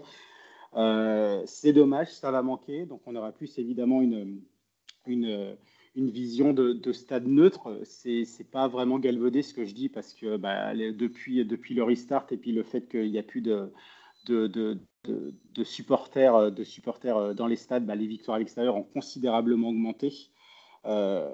[0.75, 2.85] Euh, c'est dommage, ça va manquer.
[2.85, 4.41] Donc on aura plus évidemment une,
[5.05, 5.55] une
[5.97, 7.79] une vision de, stade neutre.
[7.83, 12.27] C'est n'est pas vraiment galvaudé ce que je dis parce que bah, depuis, le restart
[12.31, 13.71] et puis le fait qu'il n'y a plus de,
[15.63, 20.13] supporters, de supporters dans les stades, bah, les victoires à l'extérieur ont considérablement augmenté.
[20.85, 21.27] Euh,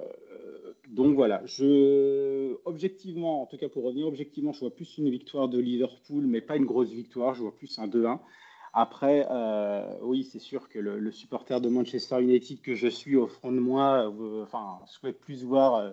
[0.90, 5.48] donc voilà, je, objectivement, en tout cas pour revenir objectivement, je vois plus une victoire
[5.48, 8.20] de Liverpool, mais pas une grosse victoire, je vois plus un 2-1.
[8.74, 13.28] Après, euh, oui, c'est sûr que le, supporter de Manchester United que je suis au
[13.28, 15.92] front de moi, euh, enfin, souhaite plus voir, euh,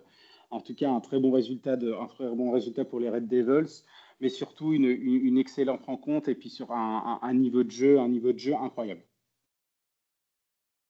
[0.51, 3.85] en tout cas, un très bon résultat, un très bon résultat pour les Red Devils,
[4.21, 8.33] mais surtout une, une, excellente rencontre et puis sur un, niveau de jeu, un niveau
[8.33, 9.05] de jeu incroyable.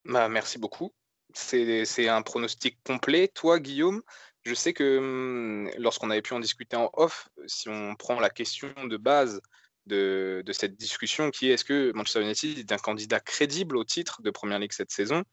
[0.04, 0.92] Bah, merci beaucoup.
[1.34, 3.28] C'est un pronostic complet.
[3.28, 4.02] Toi, Guillaume,
[4.44, 8.30] je sais que hum, lorsqu'on avait pu en discuter en off, si on prend la
[8.30, 9.40] question de base
[9.90, 14.22] de, cette discussion qui est est-ce que Manchester United est un candidat crédible au titre
[14.22, 15.24] de Première Ligue cette saison?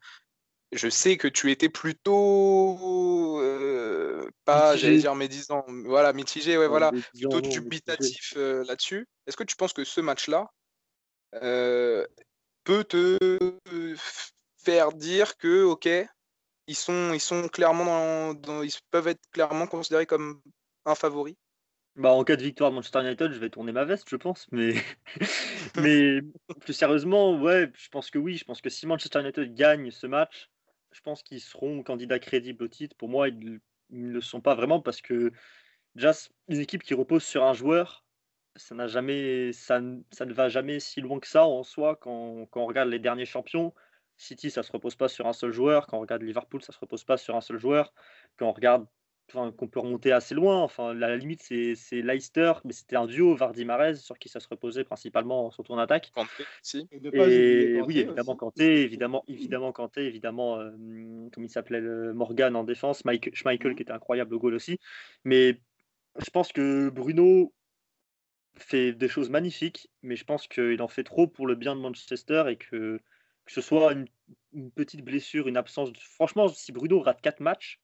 [0.72, 3.40] Je sais que tu étais plutôt
[4.44, 9.06] pas, j'allais dire médisant, voilà, mitigé, ouais, voilà, plutôt dubitatif là-dessus.
[9.26, 10.50] Est-ce que tu penses que ce match-là
[11.32, 13.18] peut te
[14.58, 15.88] faire dire que, ok,
[16.66, 20.42] ils sont, ils sont clairement dans, ils peuvent être clairement considérés comme
[20.84, 21.36] un favori?
[21.96, 24.46] Bah, en cas de victoire de Manchester United, je vais tourner ma veste, je pense.
[24.52, 24.74] Mais,
[25.76, 26.20] mais
[26.60, 28.36] plus sérieusement, ouais, je pense que oui.
[28.36, 30.48] Je pense que si Manchester United gagne ce match,
[30.92, 32.96] je pense qu'ils seront candidats crédibles au titre.
[32.96, 33.60] Pour moi, ils,
[33.90, 35.32] ne le sont pas vraiment parce que
[35.94, 36.12] déjà,
[36.48, 38.04] une équipe qui repose sur un joueur,
[38.56, 39.80] ça, n'a jamais, ça,
[40.10, 42.98] ça, ne va jamais si loin que ça en soi quand, quand on regarde les
[42.98, 43.74] derniers champions.
[44.16, 45.86] City, ça se repose pas sur un seul joueur.
[45.86, 47.94] Quand on regarde Liverpool, ça se repose pas sur un seul joueur.
[48.36, 48.86] Quand on regarde,
[49.28, 50.62] enfin, qu'on peut remonter assez loin.
[50.62, 54.84] Enfin, la limite, c'est, Leicester, mais c'était un duo Vardy-Marez sur qui ça se reposait
[54.84, 56.10] principalement sur ton attaque.
[56.14, 56.88] Kanté, si.
[56.92, 60.70] Et, oui, évidemment Kanté, évidemment, évidemment Kanté, évidemment, euh,
[61.32, 64.78] comme il s'appelait Morgan en défense, Mike, Schmeichel qui était incroyable au goal aussi.
[65.24, 65.60] Mais
[66.18, 67.52] je pense que Bruno
[68.56, 71.80] fait des choses magnifiques, mais je pense qu'il en fait trop pour le bien de
[71.80, 73.00] Manchester et que
[73.48, 73.94] que ce soit
[74.52, 75.90] une, petite blessure, une absence.
[75.98, 77.80] Franchement, si Bruno rate 4 matchs,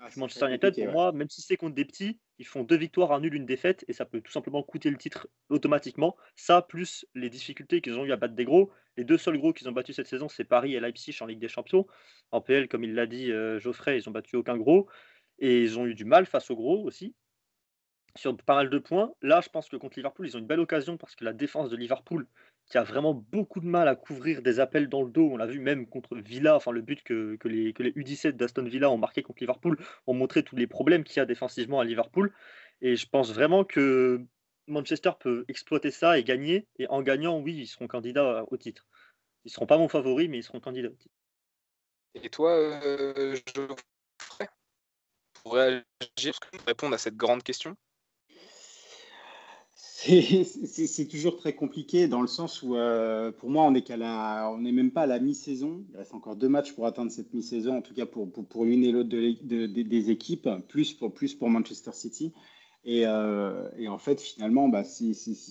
[0.00, 3.12] ah, Manchester United, pour moi, même si c'est contre des petits, ils font deux victoires,
[3.12, 6.16] un nul, une défaite, et ça peut tout simplement coûter le titre automatiquement.
[6.36, 8.70] Ça, plus les difficultés qu'ils ont eu à battre des gros.
[8.96, 11.40] Les deux seuls gros qu'ils ont battus cette saison, c'est Paris et Leipzig en Ligue
[11.40, 11.86] des Champions.
[12.30, 14.88] En PL, comme il l'a dit euh, Geoffrey, ils ont battu aucun gros.
[15.40, 17.14] Et ils ont eu du mal face aux gros aussi,
[18.16, 19.12] sur pas mal de points.
[19.22, 21.70] Là, je pense que contre Liverpool, ils ont une belle occasion parce que la défense
[21.70, 22.26] de Liverpool,
[22.68, 25.30] qui a vraiment beaucoup de mal à couvrir des appels dans le dos.
[25.32, 28.64] On l'a vu même contre Villa, enfin le but que, les, que les U17 d'Aston
[28.64, 31.84] Villa ont marqué contre Liverpool ont montré tous les problèmes qu'il y a défensivement à
[31.84, 32.32] Liverpool.
[32.80, 34.20] Et je pense vraiment que
[34.66, 36.66] Manchester peut exploiter ça et gagner.
[36.78, 38.86] Et en gagnant, oui, ils seront candidats au titre.
[39.44, 41.14] Ils ne seront pas mon favori, mais ils seront candidats au titre.
[42.14, 44.48] Et toi, euh, Geoffrey,
[45.42, 46.34] pour réagir,
[46.66, 47.76] répondre à cette grande question?
[50.08, 55.02] C'est toujours très compliqué dans le sens où, euh, pour moi, on n'est même pas
[55.02, 55.84] à la mi-saison.
[55.90, 58.84] Il reste encore deux matchs pour atteindre cette mi-saison, en tout cas pour, pour, l'une
[58.84, 62.32] et l'autre des équipes, plus pour, plus pour Manchester City.
[62.84, 64.84] Et, euh, et en fait, finalement, bah,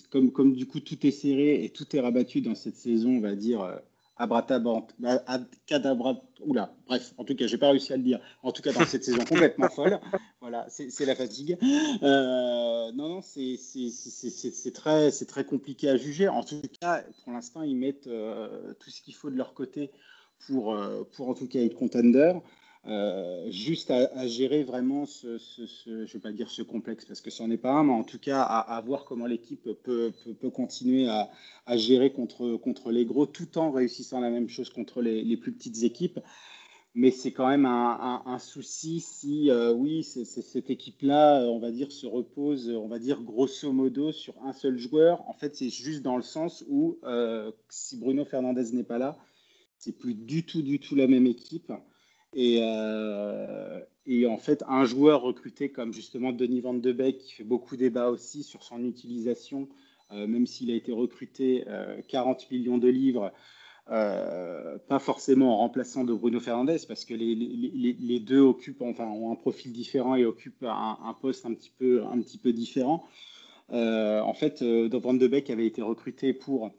[0.10, 3.22] comme, comme du coup tout est serré et tout est rabattu dans cette saison, on
[3.22, 3.80] va dire,
[4.20, 8.20] euh, cadabra, oula, bref, en tout cas, j'ai pas réussi à le dire.
[8.44, 10.00] En tout cas, dans cette saison complètement folle.
[10.42, 11.58] Voilà, c'est la fatigue.
[12.04, 16.28] Euh, non, non, c'est très, très compliqué à juger.
[16.28, 19.92] En tout cas, pour l'instant, ils mettent euh, tout ce qu'il faut de leur côté
[20.46, 22.34] pour, euh, pour en tout cas être contender.
[22.86, 25.38] Euh, juste à, gérer vraiment ce,
[25.86, 28.04] je vais pas dire ce complexe parce que ce n'en est pas un, mais en
[28.04, 31.30] tout cas à, voir comment l'équipe peut, peut, continuer à,
[31.78, 35.84] gérer contre, contre les gros tout en réussissant la même chose contre les, plus petites
[35.84, 36.20] équipes.
[36.96, 42.08] Mais c'est quand même un, souci si, euh, oui, cette équipe-là, on va dire, se
[42.08, 45.28] repose, on va dire, grosso modo, sur un seul joueur.
[45.30, 49.16] En fait, c'est juste dans le sens où, euh, si Bruno Fernandez n'est pas là,
[49.78, 51.72] c'est plus du tout, du tout la même équipe.
[52.38, 57.44] Euh, et, en fait, un joueur recruté comme justement Denis Van de Beek, qui fait
[57.44, 59.68] beaucoup débat aussi sur son utilisation,
[60.12, 61.66] euh, même s'il a été recruté
[62.08, 63.32] 40 euh, millions de livres,
[63.88, 69.36] pas forcément en remplaçant de Bruno Fernandez, parce que les, deux occupent, enfin, ont un
[69.36, 73.06] profil différent et occupent un, poste un petit peu, un petit peu différent.
[73.70, 76.72] en fait, Van de Beek avait été recruté pour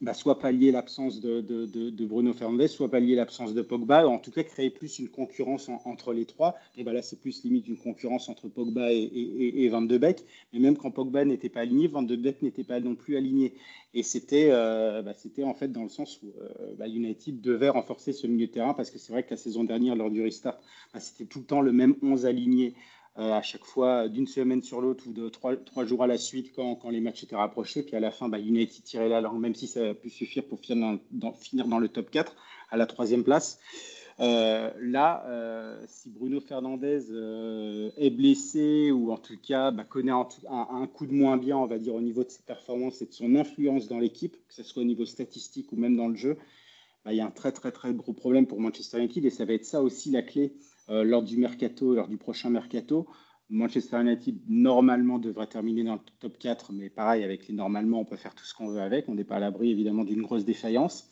[0.00, 4.30] bah, soit pallier l'absence de, de, Bruno Fernandes, soit pallier l'absence de Pogba, en tout
[4.30, 6.56] cas créer plus une concurrence entre les trois.
[6.76, 10.24] Et bah, là, c'est plus limite une concurrence entre Pogba et, et, Van de Beek.
[10.52, 13.54] Mais même quand Pogba n'était pas aligné, Van de Beek n'était pas non plus aligné.
[13.92, 15.12] Et c'était euh, bah,
[15.44, 18.90] en fait dans le sens où euh, United devait renforcer ce milieu de terrain parce
[18.90, 20.58] que c'est vrai que la saison dernière, lors du restart,
[20.98, 22.74] c'était tout le temps le même 11 aligné
[23.16, 26.88] à chaque fois d'une semaine sur l'autre ou de trois, jours à la suite quand,
[26.90, 27.82] les matchs étaient rapprochés.
[27.82, 30.44] Puis à la fin, bah, United tirait la langue, même si ça a pu suffire
[30.44, 32.34] pour finir dans, le top 4
[32.70, 33.58] à la troisième place.
[34.20, 37.06] Euh, là, euh, si Bruno Fernandez
[37.96, 41.78] est blessé ou en tout cas bah, connaît un, coup de moins bien, on va
[41.78, 44.82] dire, au niveau de ses performances et de son influence dans l'équipe, que ce soit
[44.82, 46.36] au niveau statistique ou même dans le jeu,
[47.04, 49.46] bah, il y a un très très très gros problème pour Manchester United et ça
[49.46, 53.06] va être ça aussi la clé euh, lors du mercato, lors du prochain mercato.
[53.50, 58.04] Manchester United, normalement, devrait terminer dans le top 4, mais pareil, avec les normalement, on
[58.04, 59.08] peut faire tout ce qu'on veut avec.
[59.08, 61.10] On n'est pas à l'abri, évidemment, d'une grosse défaillance.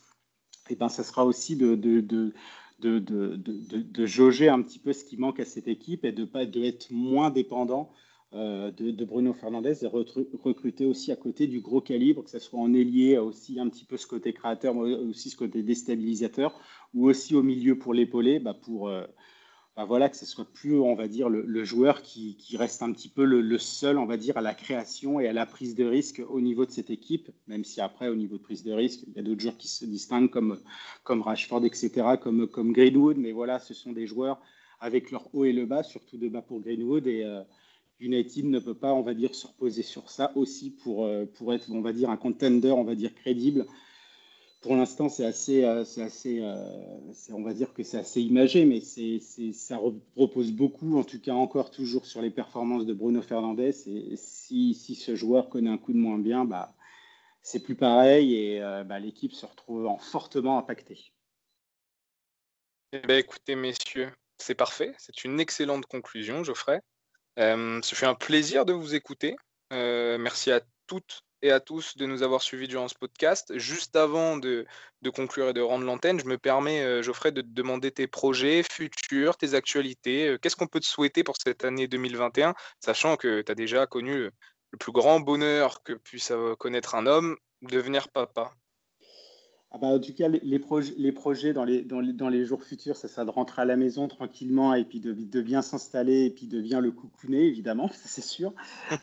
[0.71, 2.33] Et ben, ça sera aussi de, de, de,
[2.79, 6.91] de, jauger un petit peu ce qui manque à cette équipe et de pas être
[6.91, 7.91] moins dépendant
[8.35, 12.61] euh, de, Bruno Fernandez et recruter aussi à côté du gros calibre, que ce soit
[12.61, 16.61] en ailier, aussi un petit peu ce côté créateur, mais aussi ce côté déstabilisateur,
[16.95, 19.07] ou aussi au milieu pour l'épauler, bah pour, euh,
[19.79, 23.09] bah voilà, que ce soit plus, on va dire, le, joueur qui, reste un petit
[23.09, 26.21] peu le, seul, on va dire, à la création et à la prise de risque
[26.29, 29.15] au niveau de cette équipe, même si après, au niveau de prise de risque, il
[29.15, 30.59] y a d'autres joueurs qui se distinguent comme,
[31.05, 34.41] comme Rashford, etc., comme, comme Greenwood, mais voilà, ce sont des joueurs
[34.81, 37.45] avec leur haut et le bas, surtout de bas pour Greenwood, et euh,
[38.01, 41.55] United ne peut pas, on va dire, se reposer sur ça aussi pour, euh, pour
[41.55, 43.65] être, on va dire, un contender, on va dire, crédible
[44.61, 48.65] pour l'instant, c'est assez, euh, c'est assez euh, on va dire que c'est assez imagé,
[48.65, 49.21] mais c'est,
[49.53, 49.79] ça
[50.17, 53.61] repose beaucoup, en tout cas encore toujours sur les performances de Bruno Fernandes.
[53.61, 56.75] Et si, si ce joueur connaît un coup de moins bien, bah,
[57.43, 61.13] c'est plus pareil et euh, bah, l'équipe se retrouve fortement impactée.
[62.93, 64.93] Eh ben, écoutez, messieurs, c'est parfait.
[64.99, 66.81] C'est une excellente conclusion, Geoffrey.
[67.39, 69.37] Euh, ce fait un plaisir de vous écouter.
[69.71, 73.57] merci à toutes et à tous de nous avoir suivis durant ce podcast.
[73.59, 74.67] Juste avant de,
[75.15, 78.63] conclure et de rendre l'antenne, je me permets, euh, Geoffrey, de te demander tes projets
[78.71, 80.29] futurs, tes actualités.
[80.29, 83.87] Euh, qu'est-ce qu'on peut te souhaiter pour cette année 2021, sachant que tu as déjà
[83.87, 84.33] connu le,
[84.79, 88.53] plus grand bonheur que puisse connaître un homme, devenir papa?
[89.71, 90.59] Ah bah, en tout cas, les,
[91.13, 94.99] projets dans les, jours futurs, ça sera de rentrer à la maison tranquillement et puis
[94.99, 98.55] de, de bien s'installer et puis de bien le coucouner, évidemment, c'est sûr.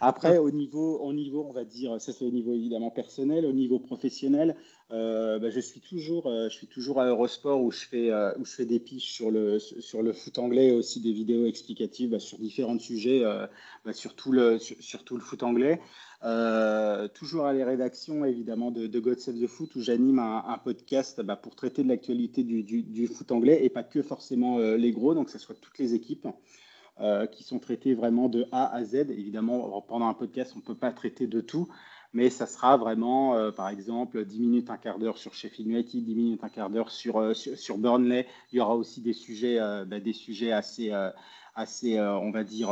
[0.01, 3.53] Après, au niveau, au niveau, on va dire, ça c'est au niveau évidemment personnel, au
[3.53, 4.55] niveau professionnel,
[4.91, 8.31] euh, bah, je, suis toujours, euh, je suis toujours à Eurosport où je fais, euh,
[8.38, 11.47] où je fais des piches sur le, sur le foot anglais et aussi des vidéos
[11.47, 13.23] explicatives bah, sur différents sujets,
[13.83, 15.81] bah, sur, tout le, sur, le foot anglais.
[17.15, 21.36] Toujours à les rédactions évidemment de, God Save the Foot où j'anime un, podcast bah,
[21.36, 25.31] pour traiter de l'actualité du, foot anglais et pas que forcément les gros, donc que
[25.31, 26.27] ce soit toutes les équipes
[27.31, 28.95] qui sont traitées vraiment de A à Z.
[29.09, 31.67] Évidemment, pendant un podcast, on ne peut pas traiter de tout,
[32.16, 36.16] mais ça sera vraiment, par exemple, 10 minutes, un quart d'heure sur Sheffield United, 10
[36.16, 38.26] minutes, un quart d'heure sur, sur, Burnley.
[38.51, 40.91] Il y aura aussi des sujets, bah, des sujets assez,
[41.55, 42.72] assez on va dire,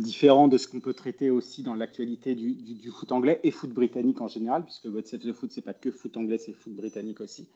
[0.00, 3.70] différent de ce qu'on peut traiter aussi dans l'actualité du, du, foot anglais et foot
[3.70, 6.74] britannique en général, puisque votre set de foot, c'est pas que foot anglais, c'est foot
[6.74, 7.46] britannique aussi.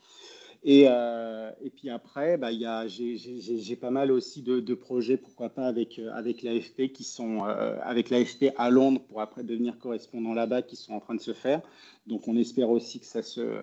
[0.65, 2.51] Et, euh, et puis après, bah,
[2.89, 7.45] j'ai pas mal aussi de, de, projets, pourquoi pas avec, euh, avec l'AFP, qui sont
[7.47, 11.21] euh, avec l'AFP à Londres pour après devenir correspondant là-bas, qui sont en train de
[11.21, 11.63] se faire.
[12.07, 13.63] Donc on espère aussi que ça se,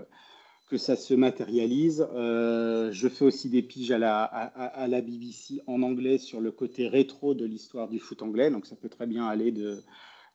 [0.67, 2.07] que ça se matérialise.
[2.13, 7.33] Euh, je fais aussi des piges à la, BBC en anglais sur le côté rétro
[7.33, 8.49] de l'histoire du foot anglais.
[8.49, 9.83] Donc ça peut très bien aller de,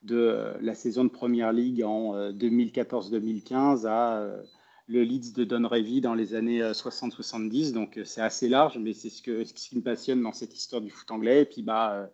[0.03, 4.41] de la saison de Première League en 2014-2015 euh, à euh,
[4.87, 7.73] le Leeds de Don Revie dans les années 60-70.
[7.73, 10.89] Donc c'est assez large, mais c'est ce, ce qui me passionne dans cette histoire du
[10.89, 11.41] foot anglais.
[11.41, 12.09] Et puis bah,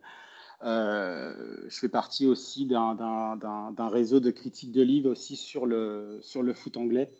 [0.63, 6.53] je fais partie aussi d'un réseau de critiques de livres aussi sur le, sur le
[6.55, 7.11] foot anglais.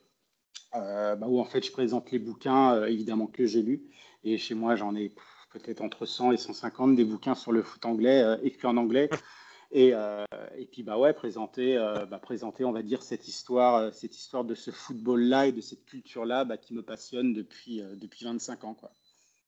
[0.76, 3.84] Euh, bah, où en fait je présente les bouquins euh, évidemment que j'ai lus.
[4.24, 5.14] Et chez moi, j'en ai
[5.52, 9.10] peut-être entre 100 et 150 des bouquins sur le foot anglais, euh, écrits en anglais.
[9.70, 11.76] Et, et, puis bah ouais, présenter,
[12.10, 15.84] bah, présenter, on va dire cette histoire, cette histoire de ce football-là et de cette
[15.84, 18.94] culture-là bah, qui me passionne depuis depuis 25 ans quoi.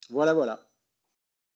[0.09, 0.67] Voilà voilà.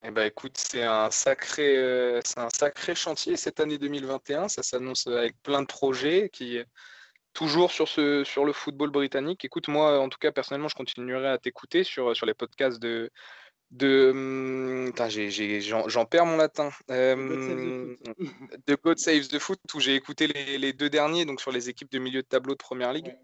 [0.02, 1.76] Eh ben écoute, c'est un sacré,
[2.24, 4.48] c'est un sacré chantier cette année 2021.
[4.48, 6.58] Ça s'annonce avec plein de projets qui
[7.34, 9.44] toujours sur, ce, sur le football britannique.
[9.44, 13.10] Écoute, moi, en tout cas, personnellement, je continuerai à t'écouter sur, sur les podcasts de.
[13.72, 14.94] de hum,
[15.88, 16.70] J'en perds mon latin.
[16.92, 17.96] Euh,
[18.68, 21.70] de God Saves the Foot, où j'ai écouté les, les, deux derniers, donc sur les
[21.70, 23.16] équipes de milieu de tableau de première ligue.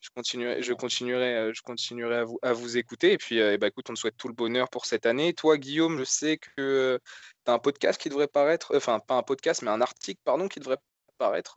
[0.00, 3.12] Je continuerai, je continuerai, euh, je continuerai à, vous, à vous écouter.
[3.12, 5.34] Et puis, euh, bah, écoute, on te souhaite tout le bonheur pour cette année.
[5.34, 7.00] Toi, Guillaume, je sais que
[7.44, 10.46] tu as un podcast qui devrait paraître, enfin, pas un podcast, mais un article, pardon,
[10.46, 10.78] qui devrait
[11.18, 11.54] paraître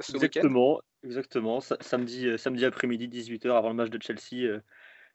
[0.00, 0.40] ce week-end.
[0.40, 1.60] Exactement, exactement.
[1.80, 4.60] Samedi, euh, samedi après-midi, 18h, avant le match de Chelsea, euh,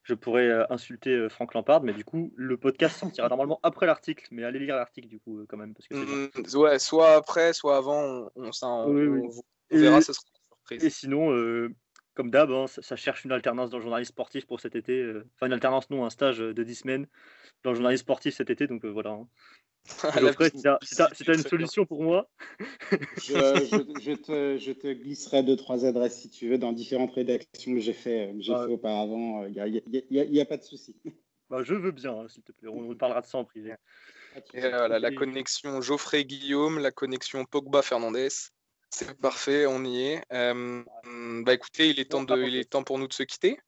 [0.03, 4.27] je pourrais euh, insulter Franck Lampard, mais du coup, le podcast sortira normalement après l'article,
[4.31, 5.73] mais allez lire l'article du coup, quand même.
[5.73, 9.29] Parce que mmh, ouais, soit après, soit avant, on, on,
[9.71, 10.83] verra, ce sera une surprise.
[10.83, 11.29] Et sinon,
[12.13, 15.11] comme d'hab, hein, ça, cherche une alternance dans le journalisme sportif pour cet été.
[15.35, 17.07] Enfin, une alternance, non, un stage de 10 semaines
[17.63, 19.11] dans le journalisme sportif cet été, donc voilà.
[19.11, 19.27] Hein.
[21.13, 22.27] C'est une solution pour moi.
[22.91, 28.33] je, te, glisserai deux, trois adresses si tu veux dans différentes rédactions que j'ai fait,
[28.43, 29.45] fait auparavant.
[29.45, 29.81] Il
[30.11, 30.95] n'y a, pas de souci.
[31.47, 32.69] Bah, je veux bien, hein, s'il te plaît.
[32.69, 33.75] On, parlera de ça en privé.
[34.55, 38.49] la connexion Geoffrey-Guillaume, la connexion Pogba-Fernandez.
[38.89, 40.23] C'est parfait, on y est.
[40.33, 40.83] Euh,
[41.43, 43.59] bah écoutez, il est temps, de, il est temps pour nous de se quitter.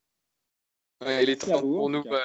[1.06, 2.02] il est temps pour nous.
[2.02, 2.20] Bah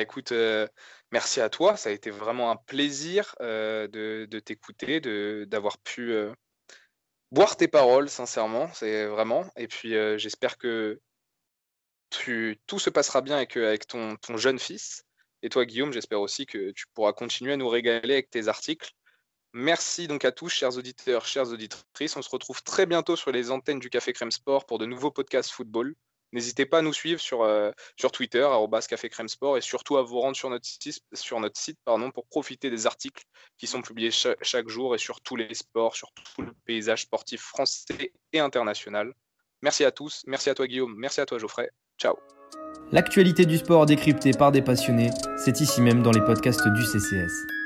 [0.00, 0.66] écoute, euh,
[1.12, 1.76] merci à toi.
[1.76, 5.00] Ça a été vraiment un plaisir euh, de, t'écouter,
[5.46, 6.32] d'avoir pu euh,
[7.30, 8.68] boire tes paroles, sincèrement.
[8.72, 9.44] C'est vraiment.
[9.56, 11.00] Et puis j'espère que
[12.10, 15.04] tout se passera bien avec, avec ton, ton, jeune fils.
[15.42, 18.92] Et toi, Guillaume, j'espère aussi que tu pourras continuer à nous régaler avec tes articles.
[19.52, 22.16] Merci donc à tous, chers auditeurs, chères auditrices.
[22.16, 25.10] On se retrouve très bientôt sur les antennes du Café Crème Sport pour de nouveaux
[25.10, 25.94] podcasts football.
[26.34, 28.46] N'hésitez pas à nous suivre sur, euh, sur Twitter,
[28.88, 31.78] Café Crème Sport, et surtout à vous rendre sur notre site,
[32.12, 33.22] pour profiter des articles
[33.56, 37.40] qui sont publiés chaque jour et sur tous les sports, sur tout le paysage sportif
[37.40, 39.14] français et international.
[39.62, 41.70] Merci à tous, merci à toi Guillaume, merci à toi Geoffrey.
[41.98, 42.16] Ciao.
[42.90, 47.63] L'actualité du sport décryptée par des passionnés, c'est ici même dans les podcasts du CCS.